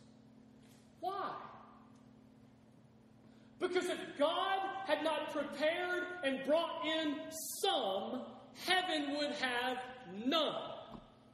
Why? 1.00 1.32
Because 3.58 3.86
if 3.86 3.98
God 4.18 4.58
had 4.86 5.04
not 5.04 5.32
prepared 5.32 6.04
and 6.24 6.44
brought 6.46 6.84
in 6.84 7.16
some, 7.62 8.22
heaven 8.66 9.16
would 9.16 9.32
have 9.32 9.78
none. 10.26 10.72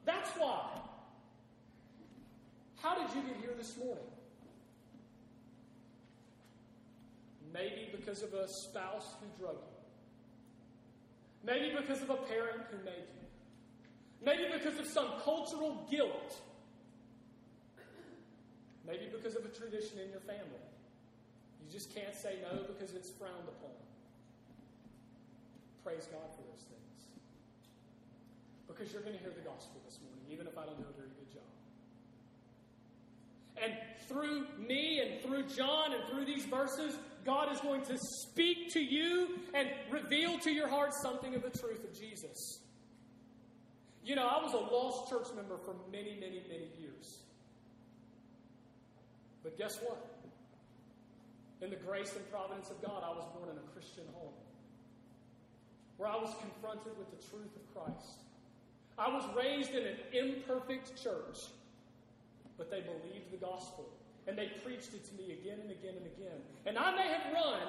That's 0.05 0.29
why. 0.31 0.79
How 2.81 2.95
did 2.95 3.15
you 3.15 3.21
get 3.23 3.41
here 3.41 3.53
this 3.57 3.77
morning? 3.77 4.03
Maybe 7.53 7.89
because 7.91 8.21
of 8.21 8.33
a 8.33 8.47
spouse 8.47 9.15
who 9.19 9.43
drug 9.43 9.55
you. 9.55 9.78
Maybe 11.49 11.73
because 11.75 12.03
of 12.03 12.11
a 12.11 12.21
parent 12.29 12.61
who 12.69 12.77
made 12.85 13.09
you. 13.09 13.25
Maybe 14.23 14.43
because 14.53 14.77
of 14.77 14.85
some 14.85 15.07
cultural 15.23 15.87
guilt. 15.89 16.37
Maybe 18.85 19.09
because 19.11 19.35
of 19.35 19.43
a 19.45 19.49
tradition 19.49 19.97
in 19.97 20.11
your 20.11 20.19
family. 20.19 20.61
You 21.65 21.71
just 21.71 21.93
can't 21.95 22.13
say 22.13 22.37
no 22.43 22.61
because 22.67 22.93
it's 22.93 23.09
frowned 23.09 23.49
upon. 23.49 23.73
Praise 25.83 26.05
God 26.11 26.29
for 26.37 26.43
those 26.53 26.61
things. 26.69 27.09
Because 28.67 28.93
you're 28.93 29.01
going 29.01 29.17
to 29.17 29.19
hear 29.19 29.33
the 29.33 29.41
gospel 29.41 29.81
this 29.85 29.97
morning, 30.05 30.21
even 30.29 30.45
if 30.45 30.55
I 30.55 30.65
don't 30.65 30.77
do 30.77 30.85
a 30.85 30.93
very 30.93 31.09
good 31.17 31.33
job. 31.33 31.49
And 33.57 33.73
through 34.07 34.45
me 34.59 35.01
and 35.01 35.19
through 35.23 35.43
John 35.49 35.93
and 35.93 36.03
through 36.11 36.25
these 36.25 36.45
verses, 36.45 36.93
God 37.25 37.51
is 37.51 37.59
going 37.61 37.83
to 37.85 37.97
speak 37.97 38.73
to 38.73 38.79
you 38.79 39.39
and 39.53 39.69
reveal 39.91 40.39
to 40.39 40.51
your 40.51 40.67
heart 40.67 40.93
something 40.93 41.35
of 41.35 41.43
the 41.43 41.49
truth 41.49 41.83
of 41.83 41.97
Jesus. 41.97 42.61
You 44.03 44.15
know, 44.15 44.25
I 44.25 44.41
was 44.41 44.53
a 44.53 44.57
lost 44.57 45.09
church 45.09 45.27
member 45.35 45.57
for 45.57 45.75
many, 45.91 46.15
many, 46.19 46.41
many 46.49 46.69
years. 46.79 47.19
But 49.43 49.57
guess 49.57 49.77
what? 49.81 50.05
In 51.61 51.69
the 51.69 51.75
grace 51.75 52.15
and 52.15 52.31
providence 52.31 52.69
of 52.69 52.81
God, 52.81 53.03
I 53.03 53.09
was 53.09 53.25
born 53.35 53.49
in 53.49 53.57
a 53.57 53.73
Christian 53.73 54.05
home 54.13 54.33
where 55.97 56.09
I 56.09 56.15
was 56.15 56.33
confronted 56.39 56.97
with 56.97 57.11
the 57.11 57.27
truth 57.27 57.51
of 57.55 57.73
Christ. 57.75 58.23
I 58.97 59.09
was 59.09 59.23
raised 59.35 59.71
in 59.71 59.85
an 59.85 59.97
imperfect 60.13 61.01
church, 61.01 61.37
but 62.57 62.71
they 62.71 62.79
believed 62.79 63.31
the 63.31 63.37
gospel 63.37 63.89
and 64.29 64.37
they 64.37 64.51
preached 64.63 64.93
it 64.93 65.03
to 65.05 65.13
me 65.15 65.33
again 65.33 65.57
and 65.59 65.71
again 65.71 65.95
and 65.97 66.05
again. 66.05 66.39
And 66.67 66.77
I 66.77 66.95
may 66.95 67.07
have 67.07 67.33
run 67.33 67.61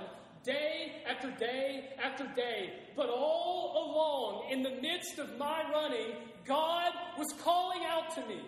day 0.44 1.02
after 1.08 1.30
day 1.30 1.90
after 2.02 2.24
day, 2.36 2.74
but 2.94 3.08
all 3.08 3.90
along, 3.90 4.52
in 4.52 4.62
the 4.62 4.80
midst 4.82 5.18
of 5.18 5.38
my 5.38 5.62
running, 5.72 6.12
God 6.46 6.92
was 7.18 7.28
calling 7.42 7.80
out 7.88 8.14
to 8.14 8.26
me. 8.26 8.40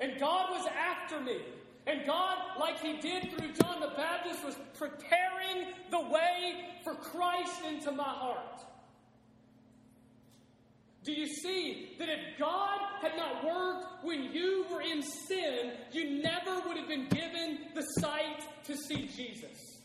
And 0.00 0.18
God 0.18 0.50
was 0.50 0.66
after 0.66 1.20
me. 1.20 1.38
And 1.86 2.04
God, 2.04 2.36
like 2.58 2.80
He 2.80 2.98
did 2.98 3.30
through 3.32 3.52
John 3.52 3.80
the 3.80 3.92
Baptist, 3.96 4.44
was 4.44 4.56
preparing 4.76 5.72
the 5.90 6.00
way 6.00 6.64
for 6.82 6.94
Christ 6.94 7.62
into 7.64 7.92
my 7.92 8.02
heart. 8.02 8.64
Do 11.06 11.12
you 11.12 11.28
see 11.28 11.94
that 12.00 12.08
if 12.08 12.36
God 12.36 12.80
had 13.00 13.16
not 13.16 13.44
worked 13.44 14.02
when 14.04 14.24
you 14.32 14.66
were 14.68 14.82
in 14.82 15.02
sin, 15.02 15.70
you 15.92 16.20
never 16.20 16.60
would 16.66 16.76
have 16.76 16.88
been 16.88 17.06
given 17.06 17.60
the 17.76 17.82
sight 18.00 18.42
to 18.64 18.76
see 18.76 19.08
Jesus? 19.16 19.78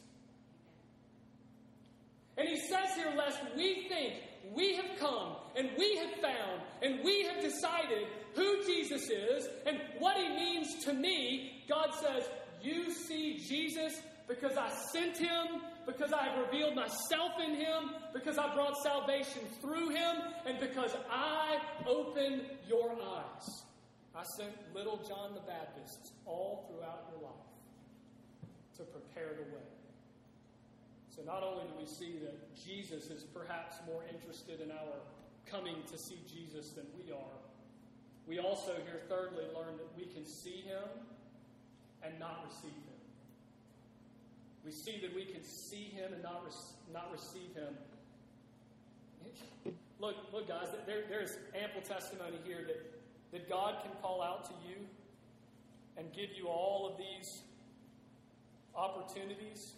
And 2.37 2.49
he 2.49 2.57
says 2.57 2.95
here, 2.95 3.13
lest 3.15 3.37
we 3.55 3.87
think 3.87 4.15
we 4.51 4.73
have 4.77 4.97
come 4.99 5.35
and 5.55 5.69
we 5.77 5.95
have 5.97 6.13
found 6.21 6.61
and 6.81 7.03
we 7.03 7.23
have 7.25 7.39
decided 7.39 8.07
who 8.33 8.63
Jesus 8.65 9.07
is 9.11 9.47
and 9.67 9.79
what 9.99 10.17
he 10.17 10.27
means 10.29 10.83
to 10.85 10.93
me, 10.93 11.63
God 11.69 11.89
says, 12.01 12.27
You 12.63 12.91
see 12.91 13.37
Jesus 13.37 13.93
because 14.27 14.57
I 14.57 14.71
sent 14.91 15.17
him, 15.17 15.61
because 15.85 16.13
I 16.13 16.23
have 16.23 16.37
revealed 16.45 16.75
myself 16.75 17.31
in 17.43 17.55
him, 17.55 17.91
because 18.13 18.37
I 18.37 18.53
brought 18.53 18.77
salvation 18.83 19.41
through 19.61 19.89
him, 19.89 20.17
and 20.45 20.59
because 20.59 20.95
I 21.09 21.59
opened 21.87 22.43
your 22.67 22.91
eyes. 22.91 23.63
I 24.15 24.23
sent 24.37 24.51
little 24.73 24.97
John 25.07 25.33
the 25.33 25.41
Baptist 25.41 26.13
all 26.25 26.69
throughout 26.69 27.09
your 27.11 27.23
life 27.23 27.31
to 28.77 28.83
prepare 28.83 29.33
the 29.35 29.43
way. 29.55 29.63
So 31.15 31.23
not 31.23 31.43
only 31.43 31.63
do 31.63 31.73
we 31.79 31.85
see 31.85 32.19
that 32.23 32.55
Jesus 32.55 33.09
is 33.09 33.23
perhaps 33.23 33.77
more 33.85 34.03
interested 34.11 34.61
in 34.61 34.71
our 34.71 34.99
coming 35.45 35.75
to 35.91 35.97
see 35.97 36.19
Jesus 36.27 36.71
than 36.71 36.85
we 36.97 37.11
are, 37.11 37.39
we 38.27 38.39
also 38.39 38.73
here, 38.85 39.01
thirdly, 39.09 39.43
learn 39.55 39.77
that 39.77 39.89
we 39.97 40.05
can 40.05 40.25
see 40.25 40.61
him 40.61 40.87
and 42.03 42.17
not 42.19 42.45
receive 42.47 42.71
him. 42.71 42.90
We 44.65 44.71
see 44.71 44.99
that 45.01 45.13
we 45.15 45.25
can 45.25 45.43
see 45.43 45.85
him 45.95 46.13
and 46.13 46.21
not, 46.21 46.43
re- 46.45 46.93
not 46.93 47.11
receive 47.11 47.55
him. 47.55 47.75
Look, 49.99 50.15
look, 50.33 50.47
guys, 50.47 50.67
there, 50.85 51.03
there's 51.09 51.37
ample 51.55 51.81
testimony 51.81 52.37
here 52.43 52.63
that, 52.67 52.91
that 53.31 53.49
God 53.49 53.75
can 53.83 53.91
call 54.01 54.21
out 54.21 54.45
to 54.45 54.53
you 54.67 54.75
and 55.97 56.11
give 56.13 56.29
you 56.35 56.47
all 56.47 56.89
of 56.91 56.97
these 56.97 57.41
opportunities. 58.75 59.73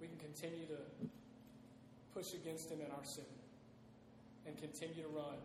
We 0.00 0.08
can 0.08 0.18
continue 0.18 0.66
to 0.66 1.08
push 2.14 2.34
against 2.34 2.70
him 2.70 2.80
in 2.80 2.90
our 2.90 3.04
sin 3.04 3.24
and 4.46 4.56
continue 4.58 5.02
to 5.02 5.08
run 5.08 5.36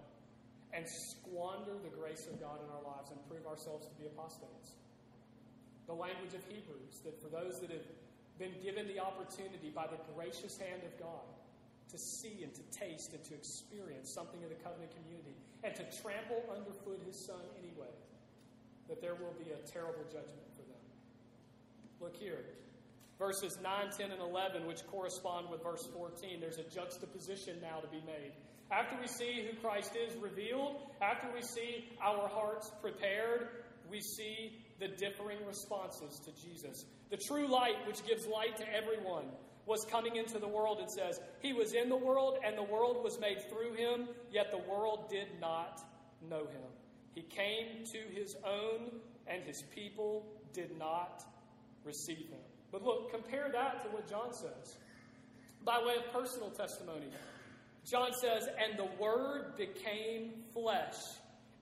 and 0.73 0.85
squander 0.87 1.73
the 1.83 1.89
grace 1.89 2.27
of 2.27 2.39
God 2.39 2.59
in 2.63 2.69
our 2.73 2.95
lives 2.95 3.11
and 3.11 3.19
prove 3.29 3.45
ourselves 3.47 3.87
to 3.87 3.93
be 3.95 4.07
apostates 4.07 4.71
the 5.87 5.95
language 5.95 6.35
of 6.35 6.43
Hebrews, 6.51 6.99
that 7.03 7.15
for 7.23 7.31
those 7.31 7.59
that 7.59 7.71
have 7.71 7.87
been 8.37 8.53
given 8.61 8.87
the 8.87 8.99
opportunity 8.99 9.71
by 9.73 9.87
the 9.87 9.97
gracious 10.13 10.57
hand 10.57 10.83
of 10.83 10.93
God 10.99 11.25
to 11.89 11.97
see 11.97 12.43
and 12.43 12.53
to 12.53 12.63
taste 12.69 13.13
and 13.13 13.23
to 13.23 13.33
experience 13.33 14.11
something 14.11 14.43
of 14.43 14.49
the 14.49 14.59
covenant 14.59 14.91
community 14.91 15.33
and 15.63 15.73
to 15.75 15.83
trample 16.03 16.43
underfoot 16.51 16.99
his 17.07 17.15
son 17.15 17.39
anyway, 17.57 17.91
that 18.87 19.01
there 19.01 19.15
will 19.15 19.33
be 19.39 19.49
a 19.51 19.61
terrible 19.71 20.03
judgment 20.11 20.47
for 20.55 20.63
them. 20.67 20.83
Look 21.99 22.15
here. 22.15 22.43
Verses 23.17 23.57
9, 23.63 23.89
10, 23.97 24.11
and 24.11 24.21
11, 24.21 24.67
which 24.67 24.85
correspond 24.87 25.49
with 25.49 25.63
verse 25.63 25.87
14, 25.95 26.39
there's 26.39 26.59
a 26.59 26.63
juxtaposition 26.63 27.57
now 27.61 27.79
to 27.79 27.87
be 27.87 28.03
made. 28.05 28.31
After 28.69 28.95
we 29.01 29.07
see 29.07 29.47
who 29.49 29.57
Christ 29.57 29.93
is 29.95 30.15
revealed, 30.17 30.75
after 31.01 31.27
we 31.33 31.41
see 31.41 31.85
our 32.03 32.27
hearts 32.27 32.69
prepared, 32.81 33.47
we 33.89 34.01
see 34.01 34.59
the 34.79 34.87
differing 34.87 35.39
responses 35.47 36.19
to 36.25 36.31
Jesus. 36.31 36.85
The 37.09 37.17
true 37.17 37.47
light, 37.47 37.75
which 37.85 38.05
gives 38.05 38.27
light 38.27 38.57
to 38.57 38.65
everyone, 38.73 39.25
was 39.65 39.85
coming 39.89 40.15
into 40.15 40.39
the 40.39 40.47
world. 40.47 40.79
It 40.81 40.91
says, 40.91 41.19
He 41.41 41.53
was 41.53 41.73
in 41.73 41.89
the 41.89 41.97
world, 41.97 42.39
and 42.45 42.57
the 42.57 42.63
world 42.63 43.03
was 43.03 43.19
made 43.19 43.37
through 43.49 43.73
him, 43.73 44.07
yet 44.31 44.51
the 44.51 44.71
world 44.71 45.09
did 45.09 45.27
not 45.41 45.81
know 46.29 46.41
him. 46.41 46.69
He 47.15 47.21
came 47.21 47.83
to 47.91 48.19
his 48.19 48.35
own, 48.45 48.91
and 49.27 49.43
his 49.43 49.63
people 49.73 50.25
did 50.53 50.77
not 50.77 51.23
receive 51.83 52.29
him. 52.29 52.39
But 52.71 52.83
look, 52.83 53.11
compare 53.11 53.49
that 53.51 53.83
to 53.83 53.89
what 53.89 54.09
John 54.09 54.33
says. 54.33 54.77
By 55.63 55.79
way 55.85 55.95
of 55.95 56.13
personal 56.13 56.49
testimony, 56.51 57.07
John 57.89 58.11
says, 58.21 58.47
And 58.63 58.77
the 58.77 58.89
Word 59.01 59.57
became 59.57 60.31
flesh 60.53 60.95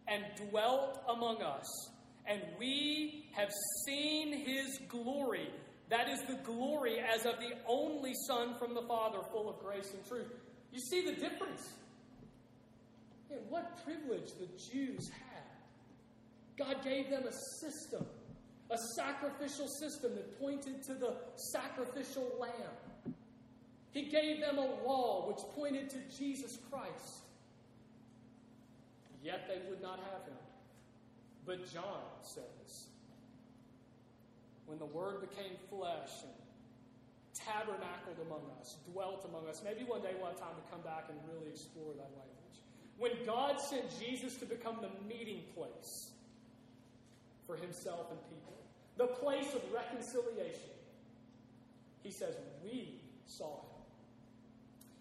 and 0.07 0.23
dwelt 0.49 1.01
among 1.07 1.41
us 1.41 1.89
and 2.27 2.41
we 2.59 3.27
have 3.33 3.49
seen 3.85 4.33
his 4.33 4.79
glory. 4.87 5.49
That 5.89 6.09
is 6.09 6.21
the 6.23 6.39
glory 6.43 6.99
as 6.99 7.25
of 7.25 7.35
the 7.39 7.53
only 7.67 8.13
Son 8.27 8.55
from 8.57 8.73
the 8.73 8.81
Father, 8.81 9.19
full 9.31 9.49
of 9.49 9.59
grace 9.59 9.91
and 9.93 10.05
truth. 10.07 10.31
You 10.71 10.79
see 10.79 11.05
the 11.05 11.13
difference? 11.13 11.73
Man, 13.29 13.39
what 13.49 13.83
privilege 13.83 14.31
the 14.39 14.47
Jews 14.71 15.09
had 15.09 15.35
God 16.57 16.83
gave 16.83 17.09
them 17.09 17.23
a 17.27 17.33
system, 17.59 18.05
a 18.71 18.77
sacrificial 18.95 19.67
system 19.67 20.15
that 20.15 20.39
pointed 20.39 20.81
to 20.83 20.93
the 20.93 21.15
sacrificial 21.35 22.31
lamb. 22.39 23.13
He 23.91 24.03
gave 24.03 24.41
them 24.41 24.57
a 24.57 24.85
law 24.85 25.27
which 25.27 25.37
pointed 25.55 25.89
to 25.89 25.97
Jesus 26.17 26.57
Christ. 26.69 27.23
Yet 29.23 29.47
they 29.47 29.69
would 29.69 29.81
not 29.81 29.99
have 29.99 30.27
him. 30.27 30.37
But 31.45 31.71
John 31.71 32.01
says, 32.21 32.87
when 34.65 34.79
the 34.79 34.85
Word 34.85 35.21
became 35.21 35.57
flesh 35.69 36.09
and 36.23 36.33
tabernacled 37.33 38.17
among 38.25 38.41
us, 38.59 38.77
dwelt 38.91 39.25
among 39.29 39.47
us, 39.47 39.61
maybe 39.63 39.83
one 39.87 40.01
day 40.01 40.11
we'll 40.17 40.27
have 40.27 40.39
time 40.39 40.55
to 40.55 40.71
come 40.71 40.81
back 40.81 41.05
and 41.09 41.17
really 41.31 41.49
explore 41.51 41.93
that 41.93 42.09
language. 42.17 42.35
When 42.97 43.11
God 43.25 43.59
sent 43.59 43.83
Jesus 43.99 44.35
to 44.37 44.45
become 44.45 44.77
the 44.81 44.89
meeting 45.07 45.43
place 45.55 46.09
for 47.45 47.55
himself 47.55 48.09
and 48.09 48.19
people, 48.29 48.53
the 48.97 49.07
place 49.07 49.53
of 49.53 49.61
reconciliation, 49.71 50.73
he 52.01 52.11
says, 52.11 52.35
We 52.63 53.01
saw 53.27 53.59
him. 53.59 53.75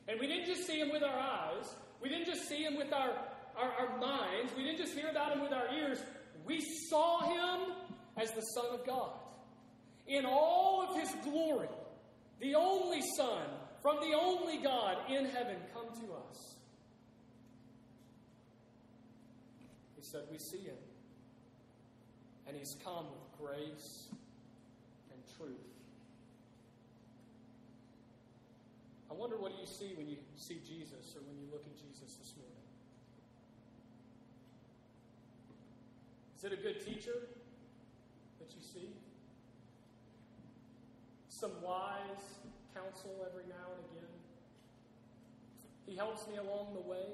And 0.09 0.21
we 0.21 0.27
didn't 0.27 0.47
just 0.47 0.67
see 0.67 0.79
him 0.79 0.91
with 0.91 1.03
our 1.03 1.19
eyes, 1.19 1.75
we 2.03 2.09
didn't 2.09 2.27
just 2.27 2.49
see 2.49 2.63
him 2.63 2.77
with 2.77 2.93
our, 2.93 3.13
our, 3.57 3.73
our 3.79 3.99
minds, 3.99 4.53
we 4.57 4.65
didn't 4.65 4.79
just 4.79 4.95
hear 4.95 5.09
about 5.09 5.33
him 5.33 5.41
with 5.41 5.53
our 5.53 5.73
ears. 5.73 6.03
We 6.47 6.61
saw 6.91 7.21
him 7.21 7.75
as 8.17 8.31
the 8.33 8.43
Son 8.43 8.67
of 8.73 8.87
God 8.87 9.11
in 10.07 10.25
all 10.27 10.87
of 10.89 10.97
his 11.01 11.11
glory, 11.23 11.69
the 12.41 12.55
only 12.55 13.03
Son 13.17 13.47
from 13.81 13.97
the 14.01 14.17
only 14.17 14.59
God 14.59 14.99
in 15.11 15.27
heaven 15.27 15.57
come 15.73 15.87
to 15.87 16.13
us. 16.15 16.57
He 19.97 20.03
said, 20.03 20.23
We 20.31 20.39
see 20.39 20.65
him, 20.65 20.77
and 22.47 22.57
he's 22.57 22.77
come 22.85 23.07
with 23.07 23.39
grace 23.39 24.09
and 25.13 25.21
truth. 25.39 25.75
I 29.11 29.15
wonder 29.15 29.37
what 29.37 29.53
do 29.53 29.61
you 29.61 29.67
see 29.67 29.95
when 29.97 30.09
you 30.09 30.17
see 30.37 30.61
Jesus 30.67 31.15
or 31.15 31.21
when 31.29 31.39
you 31.39 31.47
look 31.53 31.63
at 31.65 31.77
Jesus 31.77 32.17
this 32.17 32.35
morning? 32.37 32.55
Is 36.45 36.53
it 36.53 36.59
a 36.59 36.63
good 36.63 36.85
teacher 36.85 37.17
that 38.39 38.51
you 38.55 38.61
see? 38.61 38.91
Some 41.31 41.53
wise 41.63 42.37
counsel 42.75 43.25
every 43.27 43.45
now 43.49 43.73
and 43.73 43.81
again. 43.89 44.13
He 45.87 45.97
helps 45.97 46.29
me 46.29 46.37
along 46.37 46.75
the 46.75 46.87
way 46.87 47.07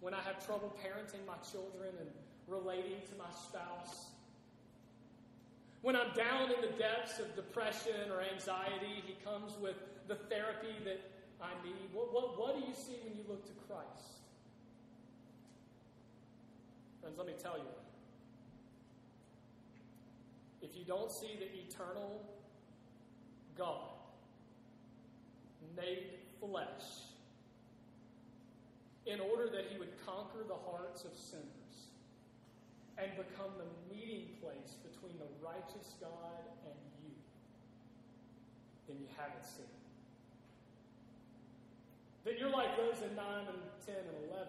when 0.00 0.12
I 0.12 0.20
have 0.20 0.44
trouble 0.44 0.76
parenting 0.84 1.24
my 1.26 1.40
children 1.50 1.94
and 1.98 2.10
relating 2.46 3.00
to 3.08 3.16
my 3.16 3.30
spouse. 3.32 4.12
When 5.80 5.96
I'm 5.96 6.12
down 6.14 6.52
in 6.52 6.60
the 6.60 6.76
depths 6.76 7.20
of 7.20 7.34
depression 7.34 8.12
or 8.12 8.20
anxiety, 8.20 9.00
He 9.06 9.16
comes 9.24 9.56
with 9.58 9.76
the 10.08 10.16
therapy 10.28 10.76
that 10.84 11.00
I 11.40 11.52
need. 11.64 11.88
What, 11.94 12.12
what, 12.12 12.38
what 12.38 12.60
do 12.60 12.66
you 12.68 12.74
see 12.74 13.00
when 13.02 13.16
you 13.16 13.24
look 13.26 13.46
to 13.46 13.52
Christ? 13.66 14.20
Friends, 17.00 17.16
let 17.16 17.26
me 17.26 17.32
tell 17.42 17.56
you. 17.56 17.83
If 20.64 20.74
you 20.78 20.84
don't 20.84 21.12
see 21.12 21.36
the 21.38 21.44
eternal 21.44 22.24
God 23.56 23.92
made 25.76 26.04
flesh 26.40 27.12
in 29.04 29.20
order 29.20 29.46
that 29.50 29.66
he 29.70 29.78
would 29.78 29.92
conquer 30.06 30.40
the 30.48 30.56
hearts 30.70 31.04
of 31.04 31.10
sinners 31.14 31.92
and 32.96 33.10
become 33.10 33.52
the 33.58 33.94
meeting 33.94 34.28
place 34.40 34.80
between 34.80 35.12
the 35.18 35.28
righteous 35.44 35.94
God 36.00 36.40
and 36.64 36.74
you, 37.04 37.12
then 38.88 38.96
you 38.98 39.08
haven't 39.18 39.44
seen. 39.44 39.66
Then 42.24 42.34
you're 42.38 42.50
like 42.50 42.74
those 42.78 43.02
in 43.02 43.14
9 43.14 43.24
and 43.48 43.62
10 43.84 43.94
and 43.96 44.30
11, 44.32 44.48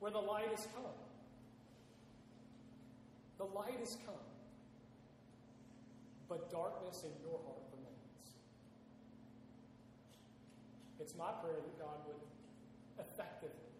where 0.00 0.10
the 0.10 0.18
light 0.18 0.48
has 0.48 0.66
come. 0.74 0.96
The 3.36 3.44
light 3.44 3.76
has 3.80 3.98
come 4.06 4.25
but 6.28 6.50
darkness 6.50 7.04
in 7.06 7.14
your 7.22 7.38
heart 7.46 7.62
remains. 7.70 8.28
It's 10.98 11.14
my 11.14 11.30
prayer 11.42 11.62
that 11.62 11.76
God 11.78 12.02
would 12.06 12.22
effectively, 12.98 13.70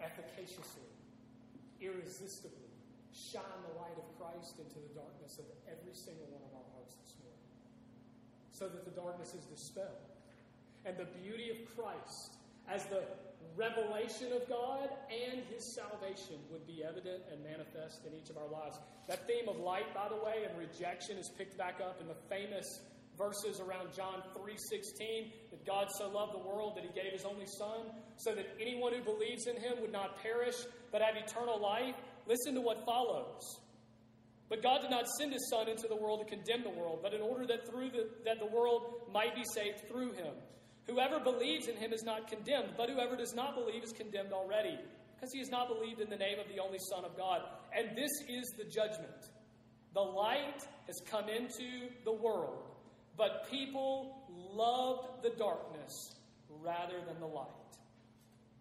efficaciously, 0.00 0.90
irresistibly 1.80 2.70
shine 3.14 3.60
the 3.66 3.74
light 3.78 3.94
of 3.98 4.06
Christ 4.18 4.58
into 4.58 4.78
the 4.78 4.92
darkness 4.94 5.38
of 5.38 5.46
every 5.66 5.94
single 5.94 6.26
one 6.30 6.42
of 6.46 6.52
our 6.54 6.68
hearts 6.74 6.96
this 7.02 7.14
morning 7.20 7.50
so 8.50 8.68
that 8.68 8.84
the 8.84 8.94
darkness 8.94 9.34
is 9.34 9.44
dispelled. 9.46 10.10
And 10.84 10.96
the 10.96 11.08
beauty 11.20 11.50
of 11.50 11.58
Christ 11.76 12.40
as 12.68 12.86
the 12.86 13.04
revelation 13.56 14.32
of 14.32 14.48
God 14.48 14.88
and 15.10 15.42
His 15.52 15.74
salvation 15.74 16.36
would 16.50 16.66
be 16.66 16.82
evident 16.84 17.22
and 17.30 17.42
manifest 17.42 18.06
in 18.06 18.14
each 18.14 18.30
of 18.30 18.36
our 18.36 18.48
lives. 18.48 18.78
That 19.08 19.26
theme 19.26 19.48
of 19.48 19.58
light, 19.58 19.92
by 19.94 20.08
the 20.08 20.16
way, 20.16 20.48
and 20.48 20.56
rejection 20.58 21.18
is 21.18 21.30
picked 21.36 21.58
back 21.58 21.80
up 21.80 22.00
in 22.00 22.08
the 22.08 22.16
famous 22.28 22.66
verses 23.18 23.60
around 23.60 23.92
John 23.94 24.22
3:16 24.34 25.32
that 25.50 25.66
God 25.66 25.88
so 25.98 26.08
loved 26.08 26.32
the 26.32 26.46
world 26.48 26.76
that 26.76 26.84
he 26.84 26.90
gave 26.90 27.12
his 27.12 27.24
only 27.24 27.46
son 27.46 27.92
so 28.16 28.34
that 28.34 28.46
anyone 28.58 28.94
who 28.94 29.02
believes 29.02 29.46
in 29.46 29.56
him 29.56 29.80
would 29.80 29.92
not 29.92 30.16
perish 30.22 30.56
but 30.90 31.02
have 31.02 31.16
eternal 31.16 31.60
life. 31.60 31.94
Listen 32.26 32.54
to 32.54 32.60
what 32.60 32.84
follows. 32.86 33.60
But 34.48 34.62
God 34.62 34.80
did 34.82 34.90
not 34.90 35.06
send 35.06 35.32
his 35.32 35.48
son 35.48 35.68
into 35.68 35.86
the 35.86 35.94
world 35.94 36.20
to 36.20 36.26
condemn 36.26 36.64
the 36.64 36.70
world, 36.70 37.00
but 37.02 37.14
in 37.14 37.20
order 37.20 37.46
that 37.46 37.68
through 37.68 37.90
the, 37.90 38.08
that 38.24 38.40
the 38.40 38.46
world 38.46 39.08
might 39.12 39.34
be 39.34 39.44
saved 39.54 39.86
through 39.86 40.12
him. 40.12 40.34
Whoever 40.86 41.20
believes 41.20 41.68
in 41.68 41.76
him 41.76 41.92
is 41.92 42.02
not 42.02 42.28
condemned, 42.28 42.70
but 42.76 42.90
whoever 42.90 43.16
does 43.16 43.34
not 43.34 43.54
believe 43.54 43.84
is 43.84 43.92
condemned 43.92 44.32
already, 44.32 44.78
because 45.14 45.32
he 45.32 45.38
has 45.38 45.50
not 45.50 45.68
believed 45.68 46.00
in 46.00 46.10
the 46.10 46.16
name 46.16 46.38
of 46.38 46.48
the 46.48 46.60
only 46.60 46.78
Son 46.90 47.04
of 47.04 47.16
God. 47.16 47.42
And 47.76 47.96
this 47.96 48.10
is 48.28 48.44
the 48.58 48.64
judgment. 48.64 49.30
The 49.94 50.00
light 50.00 50.66
has 50.86 51.00
come 51.10 51.28
into 51.28 51.90
the 52.04 52.12
world, 52.12 52.70
but 53.16 53.48
people 53.50 54.24
loved 54.28 55.22
the 55.22 55.30
darkness 55.30 56.16
rather 56.48 57.00
than 57.06 57.20
the 57.20 57.26
light, 57.26 57.46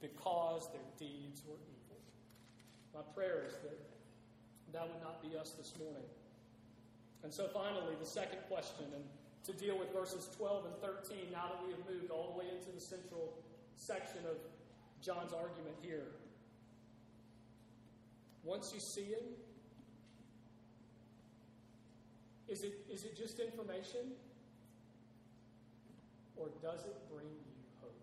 because 0.02 0.70
their 0.72 0.82
deeds 0.98 1.42
were 1.48 1.56
evil. 1.56 1.98
My 2.94 3.02
prayer 3.16 3.46
is 3.48 3.54
that 3.64 3.80
that 4.74 4.88
would 4.88 5.02
not 5.02 5.22
be 5.24 5.36
us 5.38 5.52
this 5.58 5.74
morning. 5.80 6.06
And 7.24 7.34
so 7.34 7.50
finally, 7.54 7.96
the 8.00 8.06
second 8.06 8.40
question, 8.48 8.86
and 8.94 9.04
to 9.46 9.54
deal 9.54 9.78
with 9.78 9.94
verses 9.94 10.30
12 10.38 10.66
and 10.66 10.76
13 10.82 11.32
now 11.32 11.50
that 11.50 11.60
we 11.64 11.72
have 11.72 11.84
moved 11.90 12.12
all 12.12 12.34
the 12.34 12.40
way 12.40 12.46
into 12.52 12.72
the 12.74 12.82
central 12.82 13.34
section 13.76 14.20
of 14.30 14.38
John's 15.02 15.34
argument 15.34 15.76
here. 15.82 16.12
Once 18.44 18.72
you 18.74 18.80
see 18.80 19.06
him, 19.06 19.24
is 22.48 22.64
it, 22.64 22.74
is 22.92 23.06
it 23.06 23.16
just 23.16 23.40
information? 23.40 24.12
Or 26.36 26.48
does 26.64 26.88
it 26.88 26.96
bring 27.12 27.28
you 27.28 27.56
hope? 27.84 28.00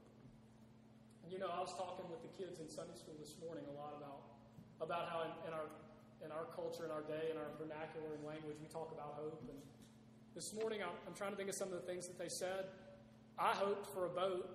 And 1.25 1.33
you 1.33 1.41
know, 1.41 1.49
I 1.49 1.61
was 1.61 1.73
talking 1.75 2.05
with 2.09 2.21
the 2.21 2.33
kids 2.37 2.61
in 2.61 2.69
Sunday 2.69 2.97
school 2.97 3.17
this 3.19 3.35
morning 3.41 3.65
a 3.69 3.75
lot 3.77 3.97
about, 3.97 4.23
about 4.81 5.09
how 5.09 5.25
in, 5.25 5.33
in 5.49 5.53
our, 5.57 5.69
in 6.21 6.31
our 6.33 6.47
culture, 6.53 6.85
in 6.85 6.93
our 6.93 7.05
day, 7.05 7.33
in 7.33 7.37
our 7.37 7.49
vernacular 7.57 8.13
and 8.13 8.25
language, 8.25 8.57
we 8.61 8.69
talk 8.69 8.93
about 8.93 9.17
hope. 9.17 9.41
And 9.49 9.59
this 10.37 10.53
morning, 10.53 10.81
I'm, 10.83 10.91
I'm 11.09 11.15
trying 11.15 11.31
to 11.31 11.37
think 11.37 11.49
of 11.49 11.55
some 11.55 11.69
of 11.69 11.75
the 11.75 11.91
things 11.91 12.07
that 12.07 12.19
they 12.19 12.29
said. 12.29 12.67
I 13.39 13.53
hoped 13.53 13.87
for 13.95 14.05
a 14.05 14.11
boat. 14.11 14.47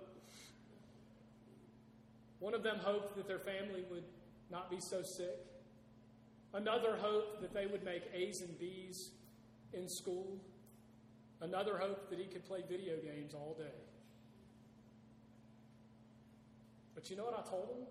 One 2.38 2.54
of 2.54 2.62
them 2.62 2.76
hoped 2.78 3.16
that 3.16 3.26
their 3.26 3.40
family 3.40 3.82
would 3.90 4.04
not 4.48 4.70
be 4.70 4.78
so 4.78 5.02
sick. 5.02 5.44
Another 6.54 6.96
hoped 6.96 7.42
that 7.42 7.52
they 7.52 7.66
would 7.66 7.84
make 7.84 8.04
A's 8.14 8.42
and 8.42 8.58
B's 8.60 9.10
in 9.72 9.88
school. 9.88 10.38
Another 11.40 11.76
hoped 11.76 12.10
that 12.10 12.18
he 12.20 12.26
could 12.26 12.44
play 12.44 12.60
video 12.68 12.94
games 12.98 13.34
all 13.34 13.56
day. 13.58 13.74
But 16.94 17.10
you 17.10 17.16
know 17.16 17.24
what 17.24 17.44
I 17.44 17.50
told 17.50 17.70
him? 17.70 17.86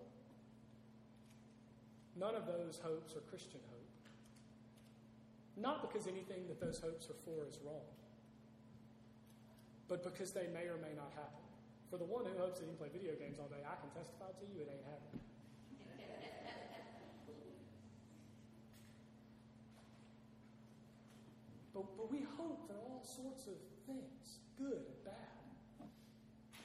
None 2.18 2.36
of 2.36 2.46
those 2.46 2.80
hopes 2.82 3.18
are 3.18 3.22
Christian 3.30 3.60
hopes. 3.70 3.81
Not 5.62 5.86
because 5.86 6.09
anything 6.09 6.49
that 6.49 6.57
those 6.59 6.82
hopes 6.82 7.05
are 7.14 7.22
for 7.22 7.45
is 7.45 7.62
wrong, 7.62 7.86
but 9.88 10.01
because 10.01 10.34
they 10.34 10.49
may 10.49 10.66
or 10.66 10.82
may 10.82 10.97
not 10.97 11.14
happen. 11.14 11.45
For 11.93 12.01
the 12.01 12.09
one 12.09 12.26
who 12.26 12.34
hopes 12.41 12.57
that 12.57 12.66
he 12.66 12.74
can 12.74 12.82
play 12.82 12.89
video 12.89 13.14
games 13.14 13.38
all 13.38 13.45
day, 13.45 13.62
I 13.62 13.78
can 13.78 13.93
testify 13.93 14.34
to 14.34 14.45
you 14.49 14.66
it 14.66 14.74
ain't 14.74 14.82
happening. 14.89 15.22
but, 21.78 21.86
but 21.93 22.09
we 22.09 22.26
hope 22.41 22.66
for 22.66 22.74
all 22.82 23.05
sorts 23.05 23.45
of 23.45 23.53
things, 23.86 24.41
good 24.57 24.82
and 24.82 24.97
bad. 25.05 25.30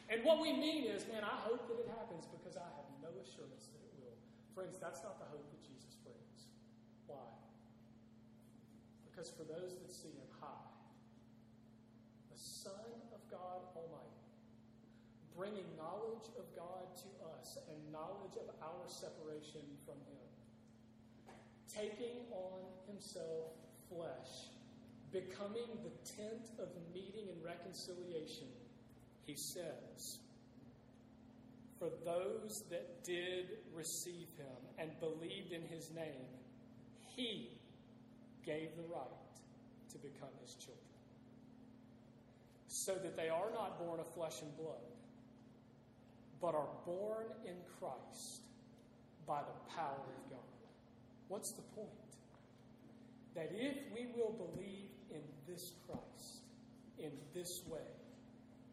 And 0.09 0.24
what 0.24 0.40
we 0.40 0.57
mean 0.57 0.88
is, 0.88 1.05
man, 1.11 1.20
I 1.20 1.36
hope 1.44 1.68
that 1.68 1.76
it 1.82 1.90
happens 1.92 2.24
because 2.32 2.57
I 2.57 2.64
have 2.64 2.88
no 3.03 3.11
assurance 3.20 3.68
that 3.74 3.82
it 3.82 3.90
will. 4.01 4.16
Friends, 4.55 4.78
that's 4.80 5.03
not 5.03 5.18
the 5.18 5.26
hope 5.28 5.51
that 5.51 5.61
Jesus 5.61 5.99
brings. 6.07 6.47
Why? 7.11 7.26
Because 9.17 9.31
for 9.31 9.45
those 9.45 9.79
that 9.81 9.91
see 9.91 10.12
him 10.12 10.29
high, 10.43 10.69
the 12.31 12.39
Son 12.39 12.85
of 13.14 13.21
God 13.31 13.64
Almighty, 13.75 14.29
bringing 15.35 15.64
knowledge 15.75 16.29
of 16.37 16.45
God 16.55 16.85
to 17.01 17.09
us 17.33 17.57
and 17.73 17.93
knowledge 17.93 18.37
of 18.37 18.53
our 18.61 18.85
separation 18.89 19.64
from 19.87 19.97
him, 20.05 21.33
taking 21.73 22.29
on 22.31 22.61
himself 22.87 23.57
flesh, 23.89 24.53
becoming 25.12 25.81
the 25.83 26.12
tent 26.12 26.51
of 26.59 26.69
meeting 26.93 27.33
and 27.33 27.43
reconciliation, 27.43 28.49
he 29.25 29.35
says, 29.35 30.19
For 31.79 31.89
those 32.05 32.64
that 32.69 33.03
did 33.03 33.64
receive 33.75 34.29
him 34.37 34.61
and 34.77 34.91
believed 35.01 35.53
in 35.53 35.62
his 35.62 35.91
name, 35.95 36.29
he 37.17 37.55
gave 38.47 38.68
the 38.76 38.84
right 38.84 39.07
to 39.90 39.99
become 39.99 40.30
his 40.40 40.55
children. 40.55 40.78
So 42.68 42.94
that 42.94 43.16
they 43.16 43.28
are 43.28 43.51
not 43.53 43.78
born 43.78 44.01
of 44.01 44.07
flesh 44.14 44.40
and 44.40 44.57
blood, 44.57 44.86
but 46.40 46.55
are 46.55 46.68
born 46.86 47.26
in 47.44 47.57
Christ 47.78 48.42
by 49.26 49.40
the 49.40 49.74
power 49.74 49.90
of 49.90 50.30
God. 50.30 50.38
What's 51.28 51.51
the 51.53 51.62
point? 51.74 51.90
That 53.34 53.51
if 53.53 53.76
we 53.92 54.07
will 54.16 54.32
believe 54.32 54.90
in 55.11 55.22
this 55.47 55.72
Christ, 55.86 56.42
in 56.99 57.11
this 57.34 57.62
way, 57.68 57.80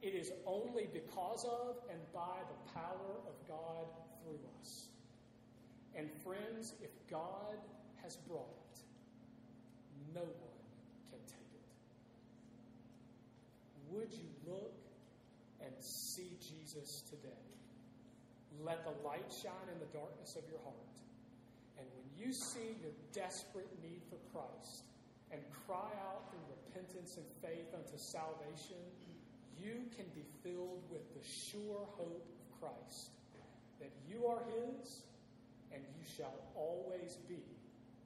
it 0.02 0.14
is 0.14 0.32
only 0.46 0.88
because 0.94 1.46
of 1.46 1.78
and 1.90 2.00
by 2.14 2.40
the 2.48 2.72
power 2.74 3.16
of 3.26 3.48
God 3.48 3.88
through 4.22 4.40
us. 4.62 4.88
And 5.96 6.10
friends, 6.24 6.74
if 6.82 6.92
God 7.10 7.58
has 8.04 8.18
brought 8.28 8.63
no 10.14 10.22
one 10.22 10.62
can 11.10 11.22
take 11.26 11.52
it. 11.54 11.68
Would 13.92 14.14
you 14.14 14.30
look 14.48 14.78
and 15.62 15.74
see 15.80 16.38
Jesus 16.40 17.04
today? 17.10 17.44
Let 18.64 18.86
the 18.86 18.96
light 19.06 19.28
shine 19.30 19.68
in 19.74 19.80
the 19.80 19.92
darkness 19.92 20.38
of 20.38 20.44
your 20.50 20.62
heart. 20.64 20.96
And 21.78 21.88
when 21.98 22.08
you 22.16 22.34
see 22.34 22.78
your 22.82 22.94
desperate 23.12 23.70
need 23.82 24.02
for 24.10 24.22
Christ 24.32 24.86
and 25.32 25.42
cry 25.66 25.90
out 26.14 26.30
in 26.32 26.42
repentance 26.48 27.18
and 27.18 27.26
faith 27.42 27.74
unto 27.74 27.98
salvation, 27.98 28.78
you 29.58 29.90
can 29.98 30.06
be 30.14 30.24
filled 30.44 30.84
with 30.92 31.02
the 31.18 31.26
sure 31.26 31.88
hope 31.98 32.26
of 32.30 32.60
Christ 32.62 33.10
that 33.80 33.92
you 34.08 34.28
are 34.28 34.40
His 34.48 35.02
and 35.74 35.82
you 35.82 36.06
shall 36.16 36.34
always 36.56 37.18
be 37.28 37.42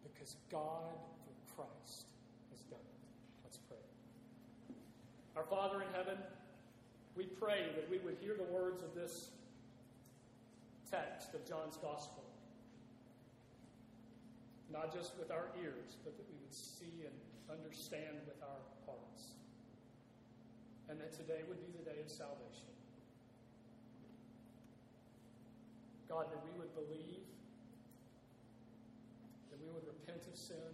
because 0.03 0.35
God, 0.51 0.95
Christ, 1.57 2.05
has 2.53 2.61
done 2.69 2.77
it. 2.77 3.01
Let's 3.43 3.57
pray. 3.57 3.81
Our 5.35 5.43
Father 5.49 5.81
in 5.81 5.89
heaven, 5.97 6.21
we 7.17 7.25
pray 7.25 7.73
that 7.73 7.89
we 7.89 7.97
would 8.05 8.17
hear 8.21 8.37
the 8.37 8.45
words 8.53 8.83
of 8.83 8.93
this 8.93 9.31
text 10.85 11.33
of 11.33 11.41
John's 11.49 11.77
Gospel, 11.81 12.23
not 14.71 14.93
just 14.93 15.17
with 15.17 15.31
our 15.31 15.49
ears, 15.57 15.97
but 16.05 16.15
that 16.15 16.29
we 16.29 16.37
would 16.45 16.53
see 16.53 17.01
and 17.01 17.17
understand 17.49 18.21
with 18.29 18.37
our 18.45 18.61
hearts. 18.85 19.33
And 20.89 21.01
that 21.01 21.11
today 21.11 21.41
would 21.49 21.59
be 21.65 21.73
the 21.73 21.89
day 21.89 21.97
of 21.99 22.09
salvation. 22.09 22.69
God, 26.07 26.29
that 26.31 26.39
we 26.45 26.53
would 26.59 26.73
believe 26.75 27.25
that 29.51 29.59
we 29.59 29.67
would 29.73 29.83
repent 29.87 30.21
of 30.31 30.37
sin, 30.37 30.71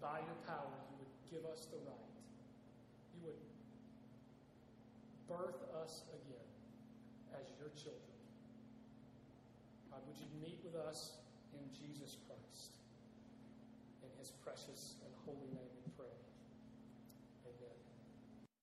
by 0.00 0.24
your 0.24 0.40
power 0.48 0.72
you 0.88 0.96
would 0.96 1.14
give 1.28 1.44
us 1.52 1.68
the 1.68 1.76
right. 1.84 2.16
You 3.14 3.28
would 3.28 3.40
birth 5.28 5.60
us 5.84 6.08
again 6.16 6.50
as 7.36 7.46
your 7.60 7.68
children. 7.76 8.16
God, 9.92 10.00
would 10.08 10.16
you 10.16 10.26
meet 10.40 10.58
with 10.64 10.74
us 10.74 11.19